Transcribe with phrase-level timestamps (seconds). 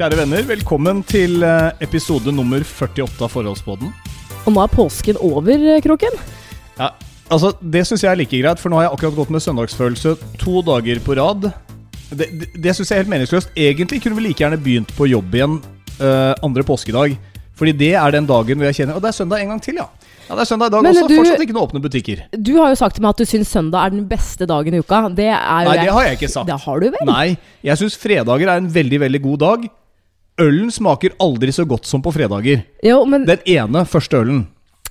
[0.00, 3.90] Kjære venner, velkommen til eh, episode nummer 48 av Forholdspodden.
[4.48, 6.14] Og nå er påsken over, eh, Kroken.
[6.78, 6.86] Ja,
[7.28, 10.14] altså Det syns jeg er like greit, for nå har jeg akkurat gått med søndagsfølelse
[10.40, 11.50] to dager på rad.
[12.16, 13.52] Det, det, det syns jeg er helt meningsløst.
[13.52, 15.58] Egentlig kunne vi like gjerne begynt på jobb igjen
[16.00, 17.18] uh, andre påskedag.
[17.60, 19.82] Fordi det er den dagen hvor jeg kjenner Og det er søndag en gang til,
[19.82, 19.84] ja.
[20.30, 21.08] Ja, Det er søndag i dag Men også.
[21.10, 22.22] du- Fortsatt ikke noen åpne butikker.
[22.40, 24.80] Du har jo sagt til meg at du syns søndag er den beste dagen i
[24.80, 25.02] uka.
[25.12, 25.84] Det er jo Nei, jeg.
[25.84, 26.48] det har jeg ikke sagt.
[26.48, 27.04] Det har du vel?
[27.04, 27.36] Nei,
[27.68, 29.68] jeg syns fredager er en veldig, veldig god dag.
[30.40, 32.64] Ølen smaker aldri så godt som på fredager.
[32.86, 34.46] Jo, men Den ene første ølen.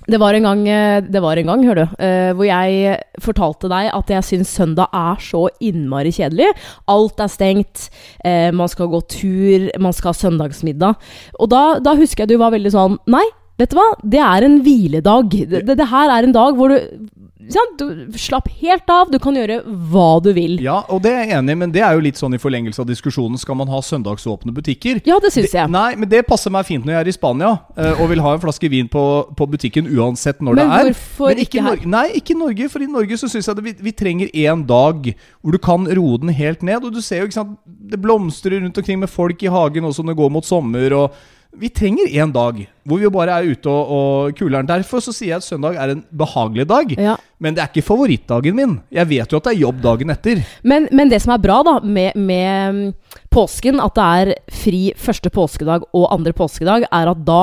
[0.08, 3.68] det var en gang, eh, det var en gang hør du, eh, hvor jeg fortalte
[3.68, 6.48] deg at jeg syns søndag er så innmari kjedelig.
[6.88, 7.90] Alt er stengt,
[8.24, 10.96] eh, man skal gå tur, man skal ha søndagsmiddag.
[11.38, 13.26] Og da, da husker jeg du var veldig sånn Nei,
[13.60, 15.32] vet du hva, det er en hviledag.
[15.36, 17.08] Det, det, det her er en dag hvor du?
[17.50, 19.56] Du slapp helt av, du kan gjøre
[19.90, 20.58] hva du vil.
[20.62, 22.82] Ja, og det er jeg enig i, men det er jo litt sånn i forlengelse
[22.82, 23.40] av diskusjonen.
[23.40, 25.00] Skal man ha søndagsåpne butikker?
[25.08, 25.70] Ja, det syns jeg.
[25.72, 28.36] Nei, men det passer meg fint når jeg er i Spania eh, og vil ha
[28.36, 29.02] en flaske vin på,
[29.34, 30.92] på butikken uansett når Men det er.
[30.92, 31.68] hvorfor men ikke her?
[31.72, 31.90] Norge.
[31.96, 32.70] Nei, ikke i Norge.
[32.76, 36.22] For i Norge så syns jeg vi, vi trenger én dag hvor du kan roe
[36.22, 36.86] den helt ned.
[36.86, 40.06] Og du ser jo, ikke sant, det blomstrer rundt omkring med folk i hagen også
[40.06, 40.98] når det går mot sommer.
[41.02, 41.20] og
[41.58, 44.66] vi trenger én dag hvor vi bare er ute og, og kuler'n.
[44.68, 46.92] Derfor så sier jeg at søndag er en behagelig dag.
[46.98, 47.16] Ja.
[47.42, 48.76] Men det er ikke favorittdagen min.
[48.94, 50.40] Jeg vet jo at det er jobb dagen etter.
[50.62, 54.80] Men, men det som er bra da med, med mm, påsken, at det er fri
[54.98, 57.42] første påskedag og andre påskedag, er at da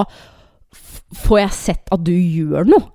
[1.24, 2.90] får jeg sett at du gjør noe.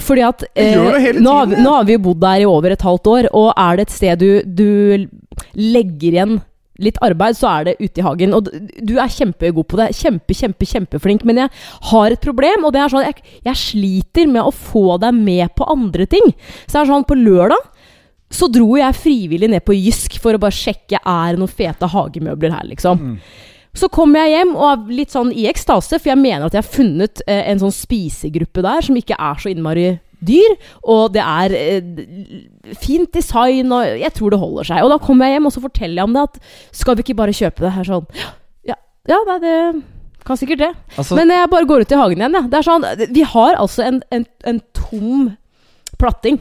[0.00, 1.22] Fordi at eh, nå, har, tiden,
[1.54, 3.86] vi- nå har vi jo bodd der i over et halvt år, og er det
[3.86, 5.06] et sted du, du
[5.54, 6.34] legger igjen
[6.82, 8.34] litt arbeid, så er det ute i hagen.
[8.34, 8.48] Og
[8.82, 9.92] du er kjempegod på det.
[9.98, 11.22] Kjempe, kjempe, kjempeflink.
[11.28, 11.52] Men jeg
[11.90, 15.54] har et problem, og det er sånn jeg, jeg sliter med å få deg med
[15.54, 16.32] på andre ting.
[16.66, 17.70] Så det er sånn på lørdag
[18.34, 21.86] så dro jeg frivillig ned på Jysk for å bare sjekke er det noen fete
[21.92, 22.98] hagemøbler her, liksom.
[23.74, 26.62] Så kommer jeg hjem og er litt sånn i ekstase, for jeg mener at jeg
[26.62, 29.86] har funnet eh, en sånn spisegruppe der som ikke er så innmari
[30.26, 34.84] dyr, og det er eh, fint design, og jeg tror det holder seg.
[34.84, 37.18] Og da kommer jeg hjem, og så forteller jeg om det, at skal vi ikke
[37.22, 38.08] bare kjøpe det her sånn?
[38.66, 38.78] Ja,
[39.10, 39.56] ja nei, det
[40.24, 40.72] kan sikkert det.
[40.96, 42.50] Altså, Men jeg bare går ut i hagen igjen, jeg.
[42.52, 45.30] Det er sånn, vi har altså en, en, en tom
[46.00, 46.40] platting.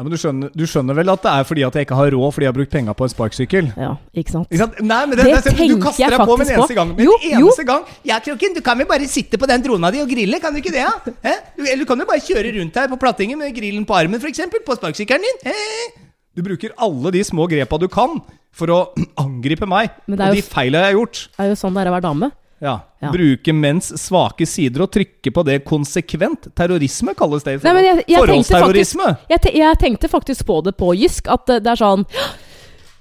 [0.00, 2.08] Ja, men du skjønner, du skjønner vel at det er fordi at jeg ikke har
[2.14, 3.66] råd fordi jeg har brukt penga på en sparkesykkel?
[3.76, 4.46] Ja, ikke sant?
[4.48, 4.78] Ikke sant?
[4.80, 6.78] Nei, men det, Det det, du kaster deg på med en eneste på.
[6.78, 6.94] gang.
[6.96, 9.90] Med Jo, en eneste gang Ja, Kroken, du kan vel bare sitte på den drona
[9.92, 10.86] di og grille, kan du ikke det?
[10.86, 10.94] Ja?
[11.20, 11.42] Eh?
[11.52, 14.16] Du, eller du kan jo bare kjøre rundt her på plattingen med grillen på armen,
[14.24, 14.40] f.eks.
[14.64, 15.52] På sparkesykkelen din.
[15.52, 16.00] Eh?
[16.32, 18.22] Du bruker alle de små grepa du kan
[18.56, 18.80] for å
[19.20, 21.26] angripe meg og det jo de feila jeg har gjort.
[21.36, 22.32] Det er jo sånn det er å være dame.
[22.60, 22.76] Ja.
[23.00, 23.08] Ja.
[23.14, 26.50] Bruke menns svake sider og trykke på det konsekvent.
[26.56, 27.56] Terrorisme kalles det.
[27.64, 29.06] Nei, jeg, jeg, Forholdsterrorisme!
[29.16, 32.04] tenkte faktisk, jeg, jeg tenkte faktisk på det på Jysk, at eh, det er sånn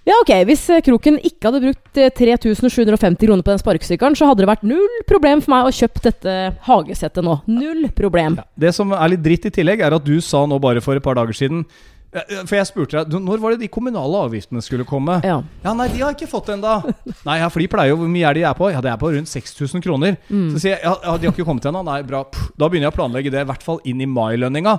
[0.08, 4.32] Ja, ok, hvis eh, Kroken ikke hadde brukt eh, 3750 kroner på den sparkesykkelen, så
[4.32, 7.42] hadde det vært null problem for meg å kjøpe dette hagesettet nå.
[7.52, 8.40] Null problem.
[8.40, 8.48] Ja.
[8.68, 11.04] Det som er litt dritt i tillegg, er at du sa nå bare for et
[11.04, 14.86] par dager siden eh, For jeg spurte deg når var det de kommunale avgiftene skulle
[14.88, 15.20] komme.
[15.26, 15.40] Ja.
[15.62, 16.80] Ja, nei, de har ikke fått ennå.
[17.28, 18.72] Nei, ja, for de pleier jo Hvor mye er de er på?
[18.74, 20.18] Ja, det er på rundt 6000 kroner.
[20.32, 20.48] Mm.
[20.56, 21.84] Så sier jeg ja, de har ikke kommet ennå.
[21.86, 22.24] Nei, bra.
[22.26, 24.76] Pff, Da begynner jeg å planlegge det, i hvert fall inn i mailønninga.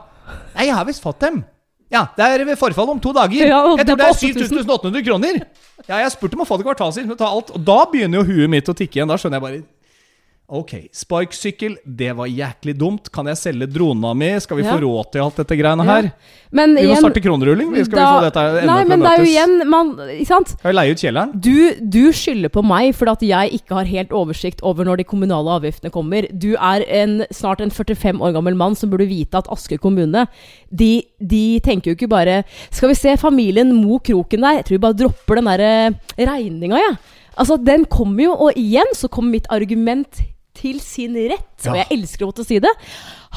[0.56, 1.42] Nei, jeg har visst fått dem.
[1.90, 3.34] Ja, det er ved forfall om to dager.
[3.50, 4.62] Ja, jeg tror det er er på 8000.
[4.62, 5.40] 7800 kroner.
[5.88, 7.50] Ja, jeg spurte om å få det kvartalsvis, men ta alt.
[7.54, 9.10] Og da begynner jo huet mitt å tikke igjen.
[9.10, 9.62] Da skjønner jeg bare
[10.50, 13.06] Ok, sparksykkel, det var jæklig dumt.
[13.14, 14.32] Kan jeg selge drona mi?
[14.42, 14.72] Skal vi Ja.
[14.74, 16.08] få råd til alt dette greiene her?
[16.50, 17.70] Men Vi må igjen starte kronerulling.
[17.72, 20.26] Vi skal da- vi få dette enda Nei, men det er jo igjen man, Ikke
[20.26, 20.48] sant?
[20.48, 21.40] Skal vi leie ut kjelleren?
[21.40, 25.04] Du, du skylder på meg fordi at jeg ikke har helt oversikt over når de
[25.04, 26.26] kommunale avgiftene kommer.
[26.36, 30.26] Du er en, snart en 45 år gammel mann som burde vite at Asker kommune
[30.74, 34.56] de, de tenker jo ikke bare Skal vi se familien Mo Kroken der?
[34.58, 36.98] Jeg tror vi bare dropper den der regninga, jeg.
[37.38, 40.20] Altså, den kommer jo, og igjen så kommer mitt argument
[40.56, 41.66] til sin rett.
[41.68, 42.72] Og jeg elsker å måtte si det.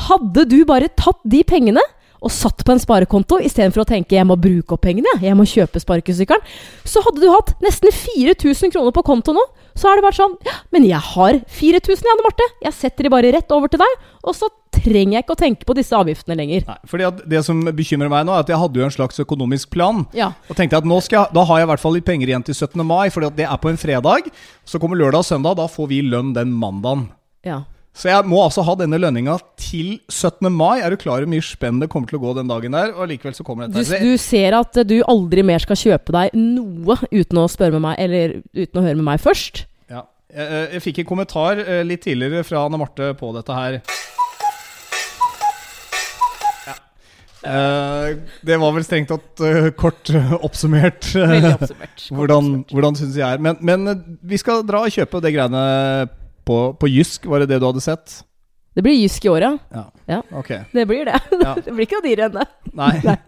[0.07, 1.83] Hadde du bare tatt de pengene
[2.23, 5.45] og satt på en sparekonto istedenfor å tenke jeg må bruke opp pengene, jeg må
[5.49, 6.43] kjøpe sparkesykkelen,
[6.87, 9.43] så hadde du hatt nesten 4000 kroner på konto nå.
[9.75, 12.45] Så har det vært sånn ja, Men jeg har 4000, Janne Marte.
[12.61, 14.03] Jeg setter de bare rett over til deg.
[14.21, 16.61] Og så trenger jeg ikke å tenke på disse avgiftene lenger.
[16.67, 19.17] Nei, fordi at Det som bekymrer meg nå, er at jeg hadde jo en slags
[19.23, 20.03] økonomisk plan.
[20.13, 20.29] Ja.
[20.45, 22.45] Og tenkte at nå skal jeg, Da har jeg i hvert fall litt penger igjen
[22.45, 22.85] til 17.
[22.85, 24.29] mai, for det er på en fredag.
[24.61, 27.09] Så kommer lørdag og søndag, da får vi lønn den mandagen.
[27.43, 27.63] ja.
[27.93, 30.47] Så jeg må altså ha denne lønninga til 17.
[30.49, 30.79] mai.
[30.81, 32.89] Er du klar over hvor mye spenn det kommer til å gå den dagen der?
[32.97, 33.99] Og likevel så kommer Du, dette.
[34.01, 37.45] du ser at du aldri mer skal kjøpe deg noe uten å
[37.85, 39.65] meg, eller uten å høre med meg først.
[39.93, 40.07] Ja.
[40.33, 43.77] Jeg, jeg- jeg fikk en kommentar eh, litt tidligere fra Anne Marte på dette her.
[46.65, 46.75] Ja.
[47.45, 51.93] Eh, det var vel strengt tatt uh, kort uh, oppsummert eh, oppsummert.
[52.09, 52.73] Kort hvordan, oppsummert.
[52.73, 53.37] hvordan syns jeg er.
[53.43, 54.03] Men, men eh,
[54.33, 55.63] vi skal dra og kjøpe det greiene
[56.45, 58.21] på, på Jysk, var det det du hadde sett?
[58.73, 59.57] Det blir Jysk i år, ja.
[59.69, 59.83] Ja.
[60.05, 60.21] Ja.
[60.31, 60.49] Ok.
[60.71, 61.19] Det blir det.
[61.43, 61.53] Ja.
[61.65, 62.45] det blir ikke noe dyrere enn det.
[62.73, 63.27] Nei.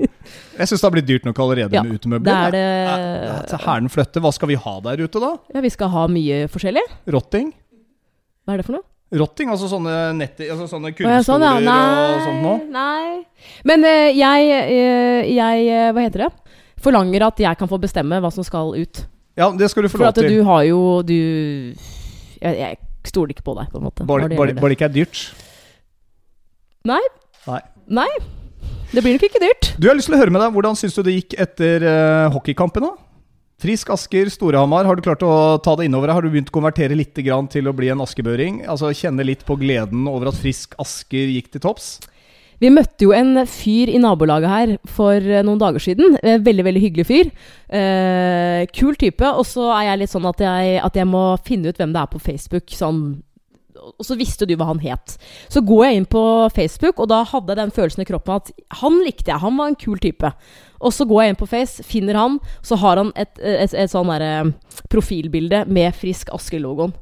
[0.58, 2.34] Jeg syns det har blitt dyrt nok allerede Ja, med Det utemøbler.
[2.34, 4.24] er det til flytte.
[4.26, 5.36] Hva skal vi ha der ute, da?
[5.54, 6.82] Ja, vi skal ha mye forskjellig.
[7.14, 7.52] Rotting?
[8.46, 8.88] Hva er det for noe?
[9.16, 11.76] Rotting, altså sånne netter Altså sånne ja, sånn, ja.
[12.16, 12.58] og sånt noe?
[12.74, 13.52] Nei.
[13.70, 16.32] Men uh, jeg, uh, jeg uh, Hva heter det?
[16.82, 19.04] Forlanger at jeg kan få bestemme hva som skal ut.
[19.38, 20.26] Ja, det skal du få lov til.
[20.26, 21.16] For at du har jo Du
[22.42, 24.08] Jeg, jeg stoler ikke på deg, på en måte.
[24.08, 24.58] Bare det det.
[24.62, 25.24] det ikke er dyrt.
[26.86, 27.02] Nei.
[27.46, 27.62] Nei.
[28.02, 28.10] Nei.
[28.92, 29.72] Det blir nok ikke dyrt.
[29.76, 30.54] Du, jeg har lyst til å høre med deg.
[30.56, 32.86] Hvordan syns du det gikk etter uh, hockeykampen?
[32.86, 32.94] da?
[33.62, 34.88] Frisk Asker, Storhamar.
[34.88, 36.18] Har du klart å ta det innover deg?
[36.18, 38.64] Har du begynt å konvertere litt grann til å bli en askebøring?
[38.70, 41.96] Altså Kjenne litt på gleden over at Frisk Asker gikk til topps?
[42.62, 46.18] Vi møtte jo en fyr i nabolaget her for eh, noen dager siden.
[46.24, 47.32] Eh, Veldig veldig hyggelig fyr.
[47.68, 49.28] Eh, kul type.
[49.36, 52.04] Og så er jeg litt sånn at jeg, at jeg må finne ut hvem det
[52.04, 52.72] er på Facebook.
[52.76, 53.02] Sånn
[53.86, 55.14] og så visste du hva han het.
[55.52, 56.22] Så går jeg inn på
[56.56, 58.48] Facebook, og da hadde jeg den følelsen i kroppen at
[58.80, 59.44] han likte jeg.
[59.44, 60.32] Han var en kul type.
[60.82, 63.92] Og så går jeg inn på Face, finner han, så har han et, et, et
[63.92, 64.32] sånn derre
[64.90, 66.96] profilbilde med Frisk Aske-logoen.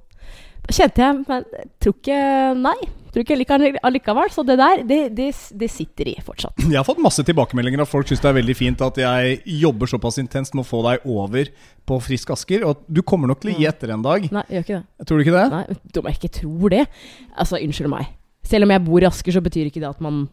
[0.71, 2.19] Kjente jeg Men jeg tror ikke
[2.59, 2.75] Nei.
[3.13, 4.31] Tror ikke jeg liker den allikevel.
[4.33, 5.27] Så det der, det, det,
[5.62, 6.57] det sitter i fortsatt.
[6.65, 9.92] Jeg har fått masse tilbakemeldinger at folk syns det er veldig fint at jeg jobber
[9.92, 11.51] såpass intenst med å få deg over
[11.86, 12.65] på Frisk Asker.
[12.65, 14.25] Og du kommer nok til å gi etter en dag.
[14.33, 15.06] Nei, gjør ikke det.
[15.06, 15.45] Tror du ikke det?
[15.54, 15.63] Nei,
[16.01, 18.10] Om jeg ikke tror det Altså, unnskyld meg.
[18.50, 20.25] Selv om jeg bor i Asker, så betyr ikke det at man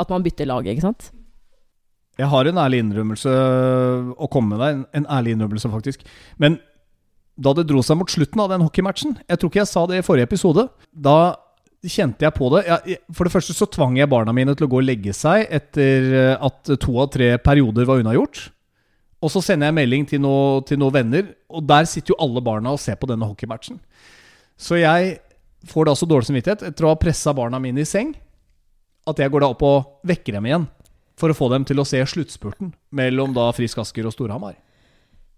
[0.00, 1.12] At man bytter lag, ikke sant?
[2.20, 3.30] Jeg har en ærlig innrømmelse
[4.16, 4.74] å komme med deg.
[4.74, 6.02] En, en ærlig innrømmelse, faktisk.
[6.40, 6.58] Men
[7.40, 10.00] da det dro seg mot slutten av den hockeymatchen Jeg tror ikke jeg sa det
[10.00, 10.66] i forrige episode.
[10.92, 11.34] Da
[11.82, 12.62] kjente jeg på det.
[12.68, 15.48] Jeg, for det første så tvang jeg barna mine til å gå og legge seg
[15.50, 18.44] etter eh, at to av tre perioder var unnagjort.
[19.22, 22.42] Og så sender jeg melding til, noe, til noen venner, og der sitter jo alle
[22.42, 23.78] barna og ser på denne hockeymatchen.
[24.58, 25.16] Så jeg
[25.70, 28.16] får da så dårlig samvittighet etter å ha pressa barna mine i seng,
[29.06, 30.66] at jeg går da opp og vekker dem igjen.
[31.18, 34.56] For å få dem til å se sluttspurten mellom da Frisk Asker og Storhamar.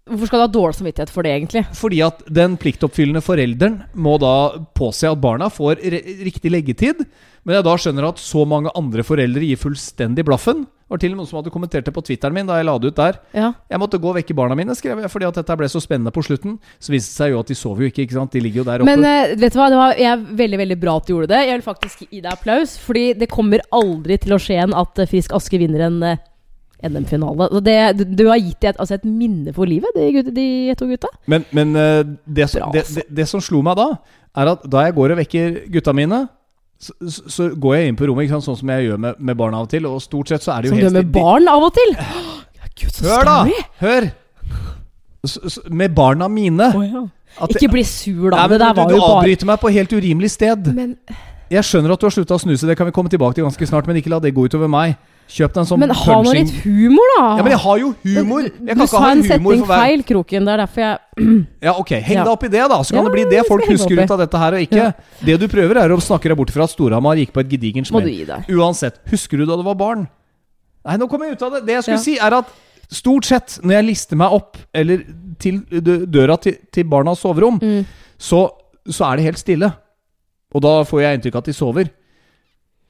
[0.05, 1.63] Hvorfor skal du ha dårlig samvittighet for det, egentlig?
[1.73, 4.33] Fordi at den pliktoppfyllende forelderen må da
[4.77, 7.01] påse at barna får riktig leggetid.
[7.41, 10.67] Men jeg da skjønner at så mange andre foreldre gir fullstendig blaffen.
[10.85, 12.67] Det var til og med noen som hadde kommentert det på Twitteren min da jeg
[12.67, 13.17] la det ut der.
[13.33, 13.47] Ja.
[13.73, 16.13] Jeg måtte gå og vekke barna mine, skrev jeg, fordi at dette ble så spennende
[16.13, 16.59] på slutten.
[16.77, 18.37] Så viste det seg jo at de sover jo ikke, ikke sant.
[18.37, 18.93] De ligger jo der oppe.
[18.93, 21.31] Men uh, vet du hva, det var jeg er veldig veldig bra at du gjorde
[21.33, 21.41] det.
[21.49, 25.01] Jeg vil faktisk gi deg applaus, fordi det kommer aldri til å skje igjen at
[25.01, 26.21] eh, Frisk Aske vinner en eh,
[26.89, 27.47] NM-finale.
[27.65, 31.07] Det- Du, har gitt dem et, altså et minne for livet, de, de to gutta.
[31.27, 32.95] Men, men eh, det, som, Bra, det, altså.
[33.01, 33.89] det, det som slo meg da,
[34.35, 36.25] er at da jeg går og vekker gutta mine,
[36.79, 39.19] så, så, så går jeg inn på rommet, ikke sant, sånn som jeg gjør med,
[39.19, 39.85] med barna av og til.
[39.89, 41.95] Og stort sett så er det jo Som du gjør med barn av og til.
[41.97, 43.65] Ja, Gud, så Hør, da!
[43.79, 44.09] Hør!
[45.25, 46.67] S s med barna mine.
[46.75, 47.05] Oh, ja.
[47.41, 48.43] At Ikke bli sur, da.
[48.43, 50.69] Nei, men det der du, du jo bare avbryter meg på helt urimelig sted.
[50.75, 50.93] men,
[51.51, 53.67] Jeg skjønner at du har slutta å snuse, det kan vi komme tilbake til ganske
[53.69, 54.95] snart, men ikke la det gå utover meg.
[55.25, 57.23] Kjøp deg en sånn men ha nå litt humor, da!
[57.39, 58.43] Ja, men jeg har jo humor!
[58.45, 60.45] Jeg du sa ha en setning hver feil, Kroken.
[60.45, 60.97] Det er derfor jeg
[61.65, 62.23] Ja, ok, heng Ja.
[62.27, 62.77] deg opp i det, da.
[62.85, 64.91] Så kan Ja, det bli det folk husker ut av dette her, og ikke Ja.
[65.25, 67.89] Det du prøver, er å snakke deg bort fra at Storhamar gikk på et gedigent
[67.89, 68.05] smell.
[68.53, 70.05] Uansett, husker du da du var barn?
[70.85, 71.63] Nei, nå kom jeg ut av det.
[71.65, 72.45] Det jeg skulle si, er at
[72.93, 75.01] stort sett når jeg lister meg opp, eller
[75.41, 75.63] til
[76.05, 77.81] døra til, til barnas soverom, Mm.
[78.21, 78.45] så,
[78.87, 79.71] så er det helt stille.
[80.53, 81.89] Og da får jeg inntrykk av at de sover.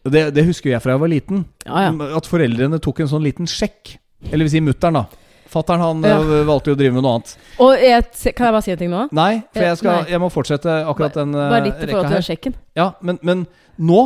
[0.05, 1.45] Det, det husker jeg fra jeg var liten.
[1.65, 1.93] Ja, ja.
[2.17, 3.95] At foreldrene tok en sånn liten sjekk.
[4.31, 5.05] Eller vil si mutter'n, da.
[5.49, 6.17] Fattern han Ja.
[6.19, 7.33] øh, valgte jo å drive med noe annet.
[7.63, 9.03] Og jeg, kan jeg bare si en ting nå?
[9.15, 12.15] Nei, for jeg, skal, jeg må fortsette akkurat den øh, Bare litt i rekka forhold
[12.17, 12.55] til sjekken.
[12.77, 13.45] Ja, men, men
[13.77, 14.01] nå,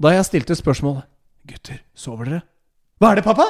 [0.00, 1.04] da jeg stilte spørsmålet
[1.50, 2.42] Gutter, sover dere?
[3.02, 3.44] Hva er det, pappa?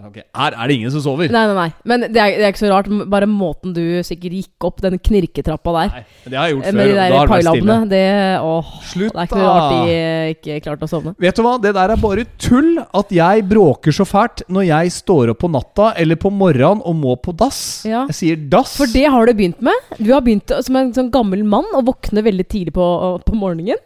[0.00, 1.28] Ok, Her er det ingen som sover.
[1.32, 1.66] Nei, nei, nei.
[1.84, 2.86] Men det er, det er ikke så rart.
[3.12, 6.80] Bare måten du sikkert gikk opp den knirketrappa der Nei, det har jeg gjort med
[6.80, 6.90] før.
[6.90, 7.76] de der pailabene.
[7.90, 8.70] det det Åh.
[8.90, 9.98] Slutt, Det er ikke så rart de
[10.34, 11.14] ikke klarte å sovne.
[11.20, 14.94] Vet du hva, det der er bare tull at jeg bråker så fælt når jeg
[14.96, 17.60] står opp på natta eller på morgenen og må på dass.
[17.88, 18.06] Ja.
[18.08, 18.76] Jeg sier dass.
[18.80, 19.92] For det har du begynt med.
[20.00, 22.86] Du har begynt som en sånn gammel mann å våkne veldig tidlig på,
[23.26, 23.78] på morgenen.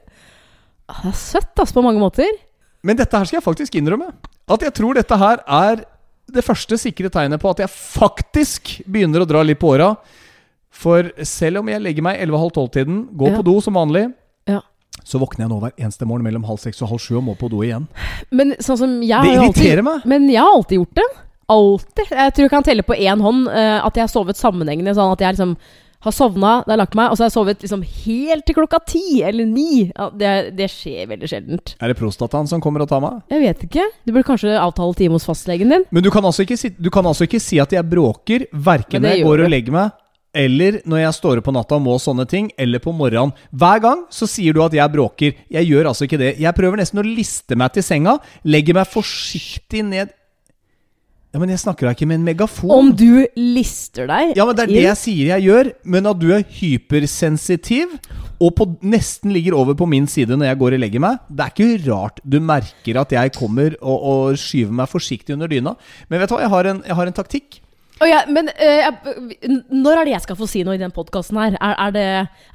[0.88, 2.28] Ah, Det er søtt, ass, på mange måter.
[2.84, 4.10] Men dette her skal jeg faktisk innrømme.
[4.52, 5.84] At jeg tror dette her er
[6.34, 9.92] det første sikre tegnet på at jeg faktisk begynner å dra litt på åra.
[10.74, 13.36] For selv om jeg legger meg 11.30-tiden, går Ja.
[13.38, 14.12] på do som vanlig,
[14.48, 14.60] Ja.
[15.04, 17.36] så våkner jeg nå hver eneste morgen mellom halv seks og halv sju og må
[17.38, 17.86] på do igjen.
[18.30, 20.04] Men sånn Det irriterer alltid meg.
[20.06, 21.08] Men jeg har alltid gjort det.
[21.48, 22.10] Alltid.
[22.10, 24.94] Jeg tror jeg kan telle på én hånd uh, at jeg har sovet sammenhengende.
[24.96, 25.56] Sånn at jeg liksom
[26.04, 28.80] har sovna, da har lagt meg, og så har jeg sovet liksom helt til klokka
[28.88, 29.86] ti eller ni.
[29.88, 31.74] Ja, det, det skjer veldig sjeldent.
[31.80, 33.22] Er det prostataen som kommer og tar meg?
[33.32, 33.88] Jeg vet ikke.
[34.04, 35.86] Du burde kanskje avtale time hos fastlegen din.
[35.94, 39.04] Men du kan altså ikke si, du kan altså ikke si at jeg bråker, verken
[39.04, 40.00] når jeg går og legger meg,
[40.34, 43.32] eller når jeg står opp på natta og må sånne ting, eller på morgenen.
[43.54, 45.38] Hver gang så sier du at jeg bråker.
[45.54, 46.34] Jeg gjør altså ikke det.
[46.42, 50.12] Jeg prøver nesten å liste meg til senga, legger meg forsiktig ned
[51.34, 52.70] Ja, Men jeg snakker da ikke med en megafon.
[52.70, 56.20] Om du lister deg Ja, men Det er det jeg sier jeg gjør, men at
[56.20, 57.96] du er hypersensitiv
[58.38, 61.44] og på, nesten ligger over på min side når jeg går og legger meg, det
[61.44, 65.74] er ikke rart du merker at jeg kommer og, og skyver meg forsiktig under dyna.
[66.08, 67.58] Men vet du hva, jeg har en, jeg har en taktikk.
[68.02, 68.88] Oh, ja, men uh,
[69.70, 71.58] når er det jeg skal få si noe i den podkasten her?
[71.58, 72.06] Er, er, det,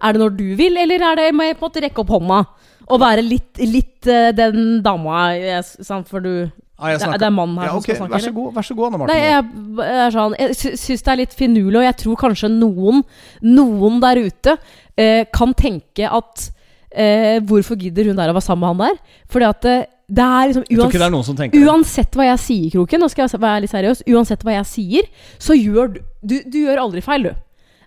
[0.03, 2.15] er det når du vil, eller er det, må jeg på en måte rekke opp
[2.15, 2.41] hånda?
[2.89, 6.33] Og være litt, litt uh, den dama, jeg, sant, for du
[6.79, 8.33] Ja, jeg Det er- det er mannen her ja, som ok, skal snakke, Vær så
[8.33, 9.13] god, vær så god Anne Marte.
[9.13, 9.43] Nei, jeg,
[9.89, 13.03] jeg sånn Jeg syns det er litt finurlig, og jeg tror kanskje noen,
[13.43, 14.57] noen der ute
[14.97, 16.49] eh, kan tenke at
[16.91, 18.99] eh, Hvorfor gidder hun der å være sammen med han der?
[19.29, 21.35] Fordi at eh, det er liksom uans det er noen som.
[21.37, 25.09] Uansett hva jeg sier, Kroken, nå skal jeg være litt seriøs Uansett hva jeg sier,
[25.37, 27.35] så gjør du Du, du gjør aldri feil, du.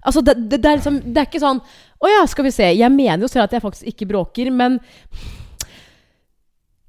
[0.04, 1.60] Altså, det, det, det er liksom Det er ikke sånn
[2.02, 2.68] Å ja, skal vi se.
[2.74, 4.78] Jeg mener jo selv at jeg faktisk ikke bråker, men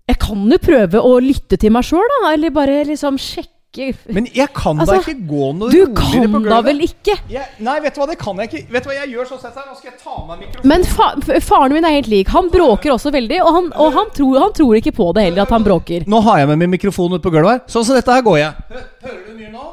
[0.09, 2.33] jeg kan jo prøve å lytte til meg sjøl, da.
[2.35, 3.49] Eller bare liksom sjekke
[4.13, 7.15] Men jeg kan Altså, da ikke gå noe Du kan da vel ikke?
[7.31, 8.59] Jeg, nei, vet du hva, det kan jeg ikke.
[8.75, 9.63] Vet du hva jeg gjør sånn sett her?
[9.65, 10.67] Nå skal jeg ta av meg mikrofonen.
[10.69, 11.07] Men fa
[11.47, 12.27] faren min er helt lik.
[12.35, 15.47] Han bråker også veldig, og, han, og han, tror, han tror ikke på det heller,
[15.47, 16.05] at han bråker.
[16.05, 17.63] Nå har jeg med min mikrofon ut på gulvet her.
[17.73, 18.67] Sånn som dette her går jeg.
[18.75, 19.65] Hø- Hører du mye nå?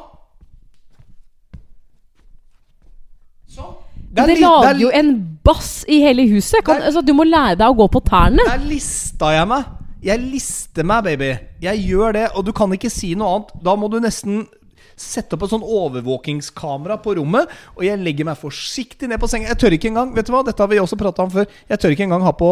[3.51, 3.75] Sånn.
[4.11, 5.11] Det, li- lager jo en
[5.45, 6.63] bass i hele huset.
[6.67, 8.43] Kan, altså, du må lære deg å gå på tærne.
[8.49, 9.69] Der lista jeg meg.
[10.01, 11.29] Jeg lister meg, baby.
[11.61, 13.53] Jeg gjør det, og du kan ikke si noe annet.
[13.61, 14.47] Da må du nesten
[15.01, 19.49] sette opp et sånn overvåkingskamera på rommet, og jeg legger meg forsiktig ned på senga.
[19.51, 21.47] Jeg tør ikke engang Vet du hva, dette har vi også prata om før.
[21.69, 22.51] Jeg tør ikke engang ha på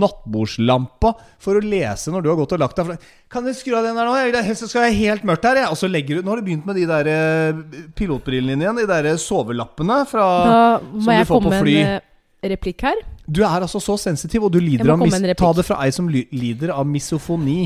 [0.00, 3.08] nattbordslampa for å lese når du har gått og lagt deg.
[3.32, 4.16] Kan du skru av den der nå?
[4.20, 5.62] Jeg vil så skal jeg helt mørkt her.
[5.64, 5.72] Jeg.
[5.72, 7.62] Og så legger du Nå har du begynt med de der eh,
[7.98, 8.82] pilotbrillene dine igjen.
[8.82, 12.52] De der sovelappene fra Da som må du jeg får komme på med en eh,
[12.54, 13.02] replikk her.
[13.30, 15.14] Du er altså så sensitiv, og du lider av mis.
[15.38, 17.62] Ta det fra ei som lider av misofoni.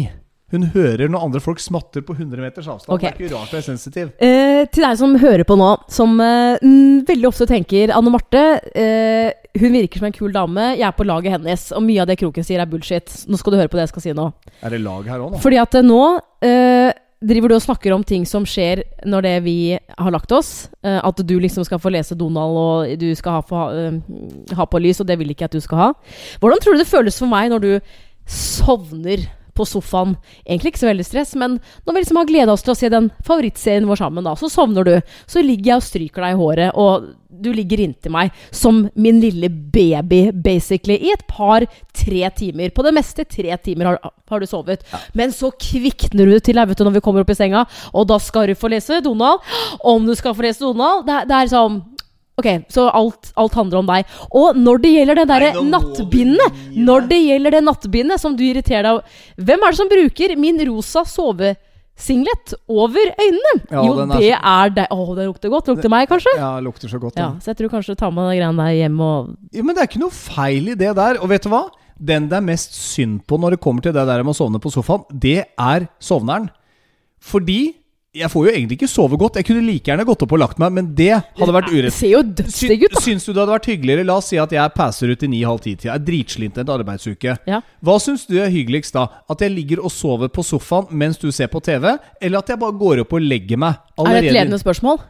[0.54, 2.92] Hun hører når andre folk smatter på 100 meters avstand.
[2.94, 3.10] Okay.
[3.16, 4.10] Det er ikke rart du er sensitiv.
[4.22, 6.66] Eh, til deg som hører på nå, som eh,
[7.08, 8.42] veldig ofte tenker Anne Marte
[8.76, 10.68] eh, Hun virker som en kul dame.
[10.76, 11.66] Jeg er på laget hennes.
[11.74, 13.10] Og mye av det Kroken sier, er bullshit.
[13.26, 14.28] Nå skal du høre på det jeg skal si nå.
[14.60, 15.42] Er det lag her òg, nå?
[15.42, 16.02] Fordi at eh, nå
[16.44, 16.90] eh,
[17.28, 20.68] driver du og snakker om ting som skjer når det vi har lagt oss.
[20.84, 24.66] Eh, at du liksom skal få lese Donald, og du skal ha, få, eh, ha
[24.68, 25.88] på lys, og det vil ikke jeg at du skal ha.
[26.42, 27.72] Hvordan tror du det føles for meg når du
[28.30, 30.16] sovner på sofaen?
[30.44, 32.90] Egentlig ikke så veldig stress, men når vi liksom har gleda oss til å se
[32.92, 34.94] den favorittserien vår sammen, da, så sovner du.
[35.30, 39.18] Så ligger jeg og stryker deg i håret, og du ligger inntil meg som min
[39.22, 42.70] lille baby, basically, i et par-tre timer.
[42.74, 44.84] På det meste tre timer har, har du sovet.
[45.18, 48.20] Men så kvikner du til vet du, når vi kommer opp i senga, og da
[48.22, 49.42] skal du få lese Donald.
[49.82, 51.82] Om du skal få lese Donald, det, det er sånn
[52.36, 54.08] Ok, så alt, alt handler om deg.
[54.34, 56.56] Og når det gjelder det derre nattbindet.
[56.74, 60.34] Når det gjelder det nattbindet som du irriterer deg av Hvem er det som bruker
[60.42, 63.54] min rosa sovesinglet over øynene?
[63.70, 64.88] Ja, jo, er det så- er deg.
[64.90, 65.66] Å, det lukter godt.
[65.66, 66.34] Det lukter meg, kanskje?
[66.36, 67.16] Ja, lukter så godt.
[67.16, 69.74] Ja, så jeg tror kanskje du tar med den greia der hjem og Ja, men
[69.74, 71.22] det er ikke noe feil i det der.
[71.22, 71.68] Og vet du hva?
[72.02, 74.58] Den det er mest synd på når det kommer til det der med å sovne
[74.58, 76.50] på sofaen, det er sovneren.
[77.22, 77.74] Fordi
[78.14, 79.40] jeg får jo egentlig ikke sove godt.
[79.40, 81.94] Jeg kunne like gjerne gått opp og lagt meg, men det hadde vært urett.
[81.96, 83.02] ser jo dødsdigg ut, da.
[83.02, 84.06] Syns du det hadde vært hyggeligere?
[84.06, 85.96] La oss si at jeg passer ut i ni-halv ti-tida.
[85.96, 87.36] Er dritsliten en arbeidsuke.
[87.50, 87.60] Ja.
[87.82, 89.08] Hva syns du er hyggeligst da?
[89.30, 91.96] At jeg ligger og sover på sofaen mens du ser på TV?
[92.22, 93.82] Eller at jeg bare går opp og legger meg?
[93.98, 95.02] Er det et ledende spørsmål?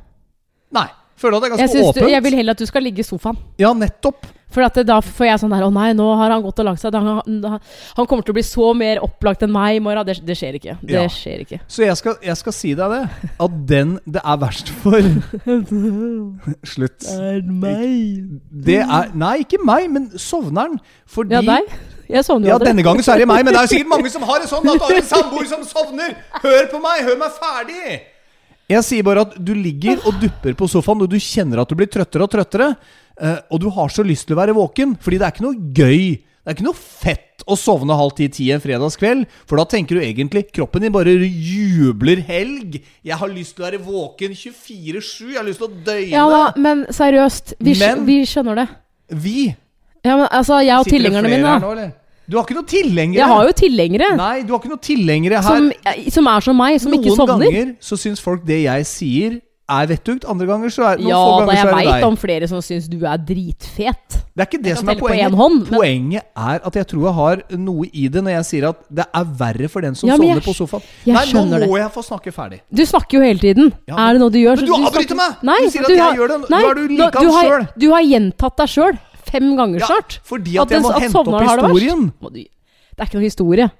[0.74, 0.88] Nei.
[1.16, 2.04] Føler at det er Jeg, åpent.
[2.04, 3.36] du, jeg vil heller at du skal ligge i sofaen.
[3.58, 4.26] Ja, nettopp.
[4.54, 6.66] For at det, da får jeg sånn der Å nei, nå har han gått og
[6.68, 6.94] lagt seg.
[6.94, 7.58] Han, han,
[7.96, 10.06] han kommer til å bli så mer opplagt enn meg i morgen.
[10.06, 10.76] Det, det skjer ikke.
[10.82, 11.02] Det Ja.
[11.10, 11.58] skjer ikke.
[11.66, 13.30] Så jeg skal, jeg skal si deg det.
[13.46, 15.02] At den det er verst for
[16.74, 17.02] Slutt.
[17.10, 18.38] er meg.
[18.68, 20.78] Det er Nei, ikke meg, men sovneren.
[21.06, 21.74] Fordi Ja, deg?
[22.08, 22.68] Jeg sovner jo Ja, aldri.
[22.68, 24.66] denne gangen så er det meg, men det er sikkert mange som har det sånn.
[24.68, 26.14] At du har en samboer som sovner.
[26.42, 27.04] Hør på meg!
[27.08, 28.00] Hør meg ferdig!
[28.70, 31.74] Jeg sier bare at du ligger og dupper på sofaen, og du kjenner at du
[31.76, 32.76] blir trøttere og trøttere.
[33.20, 35.72] eh, og du har så lyst til å være våken, fordi det er ikke noe
[35.76, 36.16] gøy.
[36.44, 40.00] Det er ikke noe fett å sovne halv ti-ti en fredagskveld, for da tenker du
[40.02, 42.80] egentlig kroppen din bare jubler helg.
[43.04, 45.30] Jeg har lyst til å være våken 24-7.
[45.32, 46.10] Jeg har lyst til å døgne.
[46.12, 47.54] Ja da, men seriøst.
[47.60, 48.68] Vi, Men- vi skjønner det.
[49.10, 49.54] Vi
[50.04, 51.92] Ja, men altså, jeg og tilhengerne mine, mine, her nå, eller?
[52.28, 53.20] Du har ikke noen tilhengere.
[53.20, 55.42] Jeg har jo tilhengere Nei, du har ikke noen tilhengere her.
[55.42, 55.72] som,
[56.10, 57.36] som er som meg, som ikke sovner.
[57.36, 61.08] Noen ganger så syns folk det jeg sier, er vettugt, andre ganger så er noen
[61.08, 64.16] Ja, få ganger jeg så er det veit om flere som syns du er dritfet.
[64.36, 65.32] Det er ikke det Jeg som er poenget.
[65.38, 68.68] hånd, men- Poenget er at jeg tror jeg har noe i det når jeg sier
[68.68, 70.82] at det er verre for den som Ja, sovner på sofaen.
[71.06, 71.68] jeg Nei, nå skjønner det.
[71.70, 72.60] må jeg få snakke ferdig.
[72.72, 73.72] Du snakker jo hele tiden.
[73.88, 74.56] Ja, er det noe du gjør?
[74.56, 75.36] Men så du snakker- avbryter meg!
[75.42, 76.50] Nei, Du sier at du jeg har- gjør det.
[76.50, 77.68] Nå er du like du han har-.
[77.78, 78.98] Du har gjentatt deg sjøl
[79.34, 80.18] fem ganger Ja, snart.
[80.24, 82.04] fordi at at jeg må at hente opp det historien.
[82.34, 83.70] Det er ikke noe historie.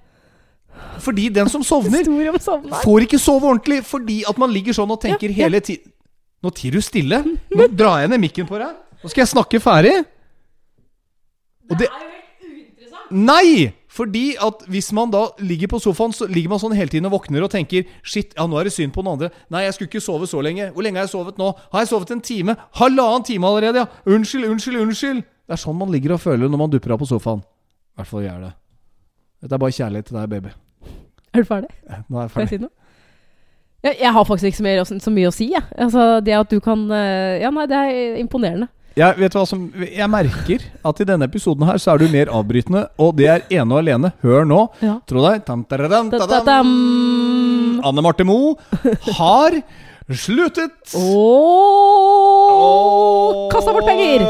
[0.99, 2.07] Fordi den som sovner,
[2.83, 5.45] får ikke sove ordentlig fordi at man ligger sånn og tenker Ja, ja.
[5.47, 5.93] hele tiden
[6.45, 7.23] Nå tier du stille.
[7.57, 8.75] Nå drar jeg ned mikken på deg.
[9.01, 9.95] Nå skal jeg snakke ferdig.
[11.71, 11.89] Og det
[13.15, 13.73] Nei!
[13.95, 17.13] Fordi at hvis man da ligger på sofaen, så ligger man sånn hele tiden og
[17.15, 19.29] våkner og tenker Shit, ja, nå er det synd på noen andre.
[19.55, 20.67] Nei, jeg skulle ikke sove så lenge.
[20.75, 21.53] Hvor lenge har jeg sovet nå?
[21.71, 22.57] Har jeg sovet en time?
[22.81, 24.03] Halvannen time allerede, ja!
[24.11, 25.23] Unnskyld, unnskyld, unnskyld!
[25.45, 27.43] Det er sånn man ligger og føler når man dupper av på sofaen.
[27.45, 28.53] I hvert fall gjør det.
[29.45, 30.55] Dette er bare kjærlighet til deg, baby.
[31.35, 31.69] Er du ferdig?
[31.85, 32.49] Nå er jeg Kan jeg ferdig.
[32.55, 32.73] si noe?
[33.85, 35.65] Jeg, jeg har faktisk ikke så, mer, så mye å si, jeg.
[35.77, 38.71] Altså, det at du kan eh, Ja, nei, det er imponerende.
[38.97, 42.07] Jeg, vet du hva som, jeg merker at i denne episoden her så er du
[42.13, 44.13] mer avbrytende, og det er ene og alene.
[44.23, 44.61] Hør nå.
[44.87, 44.95] Ja.
[45.11, 45.43] Tro deg.
[45.45, 46.13] Tam, tararam,
[47.85, 48.55] Anne Marte Moe
[49.19, 49.59] har
[50.09, 50.95] sluttet.
[52.15, 54.23] Ååå Kasta bort penger!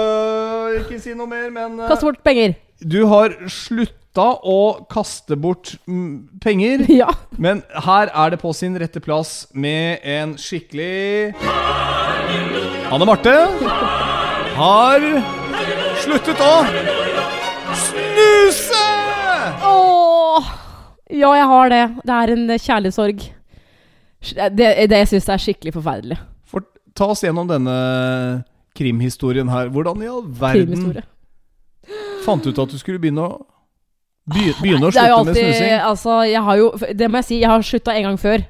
[0.75, 2.57] Åh, Ikke si noe mer, men eh, Kasta bort penger.
[2.83, 4.59] Du har slutta å
[4.91, 6.85] kaste bort mm, penger.
[7.01, 7.11] Ja.
[7.39, 11.35] Men her er det på sin rette plass med en skikkelig
[12.95, 13.33] Anne Marte
[14.55, 15.03] har
[16.03, 16.53] sluttet å
[17.75, 18.83] snuse!
[19.65, 20.51] Åh,
[21.11, 21.83] ja, jeg har det.
[22.07, 23.25] Det er en eh, kjærlighetssorg.
[24.57, 26.19] Det, det jeg syns er skikkelig forferdelig.
[26.49, 26.65] For,
[26.97, 27.75] ta oss gjennom denne
[28.77, 29.71] krimhistorien her.
[29.73, 31.03] Hvordan i all verden
[32.25, 33.43] fant du ut at du skulle begynne å
[34.25, 35.75] begynne å slutte alltid, med snusing?
[35.85, 38.47] Altså, jeg har jo Det må jeg si, jeg har slutta en gang før.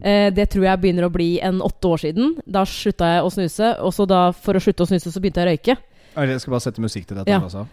[0.00, 2.38] Eh, det tror jeg begynner å bli en åtte år siden.
[2.48, 3.74] Da slutta jeg å snuse.
[3.84, 5.76] Og så da, for å slutte å snuse, så begynte jeg å røyke.
[6.16, 7.30] Jeg skal bare sette musikk til dette.
[7.30, 7.42] Ja.
[7.44, 7.66] Altså.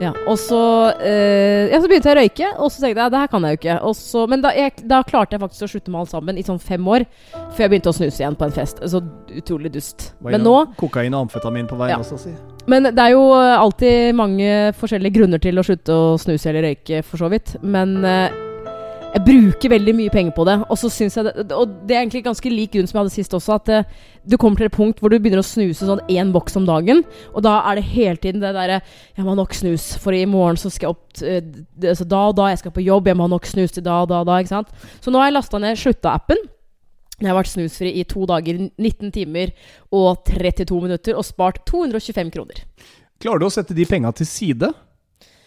[0.00, 0.58] Ja, og så,
[1.02, 3.56] eh, ja, så begynte jeg å røyke, og så tenkte jeg det her kan jeg
[3.56, 3.78] jo ikke.
[3.98, 6.60] Så, men da, jeg, da klarte jeg faktisk å slutte med alt sammen i sånn
[6.62, 8.78] fem år, før jeg begynte å snuse igjen på en fest.
[8.86, 9.02] Så
[9.34, 10.12] utrolig dust.
[10.22, 12.02] Men nå Kokain og amfetamin på veien Ja.
[12.04, 12.34] også, si.
[12.68, 17.02] Men det er jo alltid mange forskjellige grunner til å slutte å snuse eller røyke,
[17.02, 17.56] for så vidt.
[17.62, 18.28] Men eh,
[19.08, 20.56] jeg bruker veldig mye penger på det.
[20.68, 23.34] Og så jeg det, Og det er egentlig ganske lik grunn som jeg hadde sist
[23.34, 23.84] også, at uh,
[24.28, 27.02] du kommer til et punkt hvor du begynner å snuse sånn én boks om dagen.
[27.32, 28.80] Og da er det hele tiden det derre
[29.16, 32.22] Jeg må ha nok snus, for i morgen så skal jeg opp eh, altså da
[32.28, 34.22] og da, jeg skal på jobb, jeg må ha nok snus til da og da
[34.22, 34.72] og da, ikke sant.
[35.00, 36.44] Så nå har jeg lasta ned Slutta-appen.
[37.18, 39.50] Jeg har vært snusfri i to dager, 19 timer
[39.90, 42.60] og 32 minutter, og spart 225 kroner.
[43.18, 44.70] Klarer du å sette de penga til side?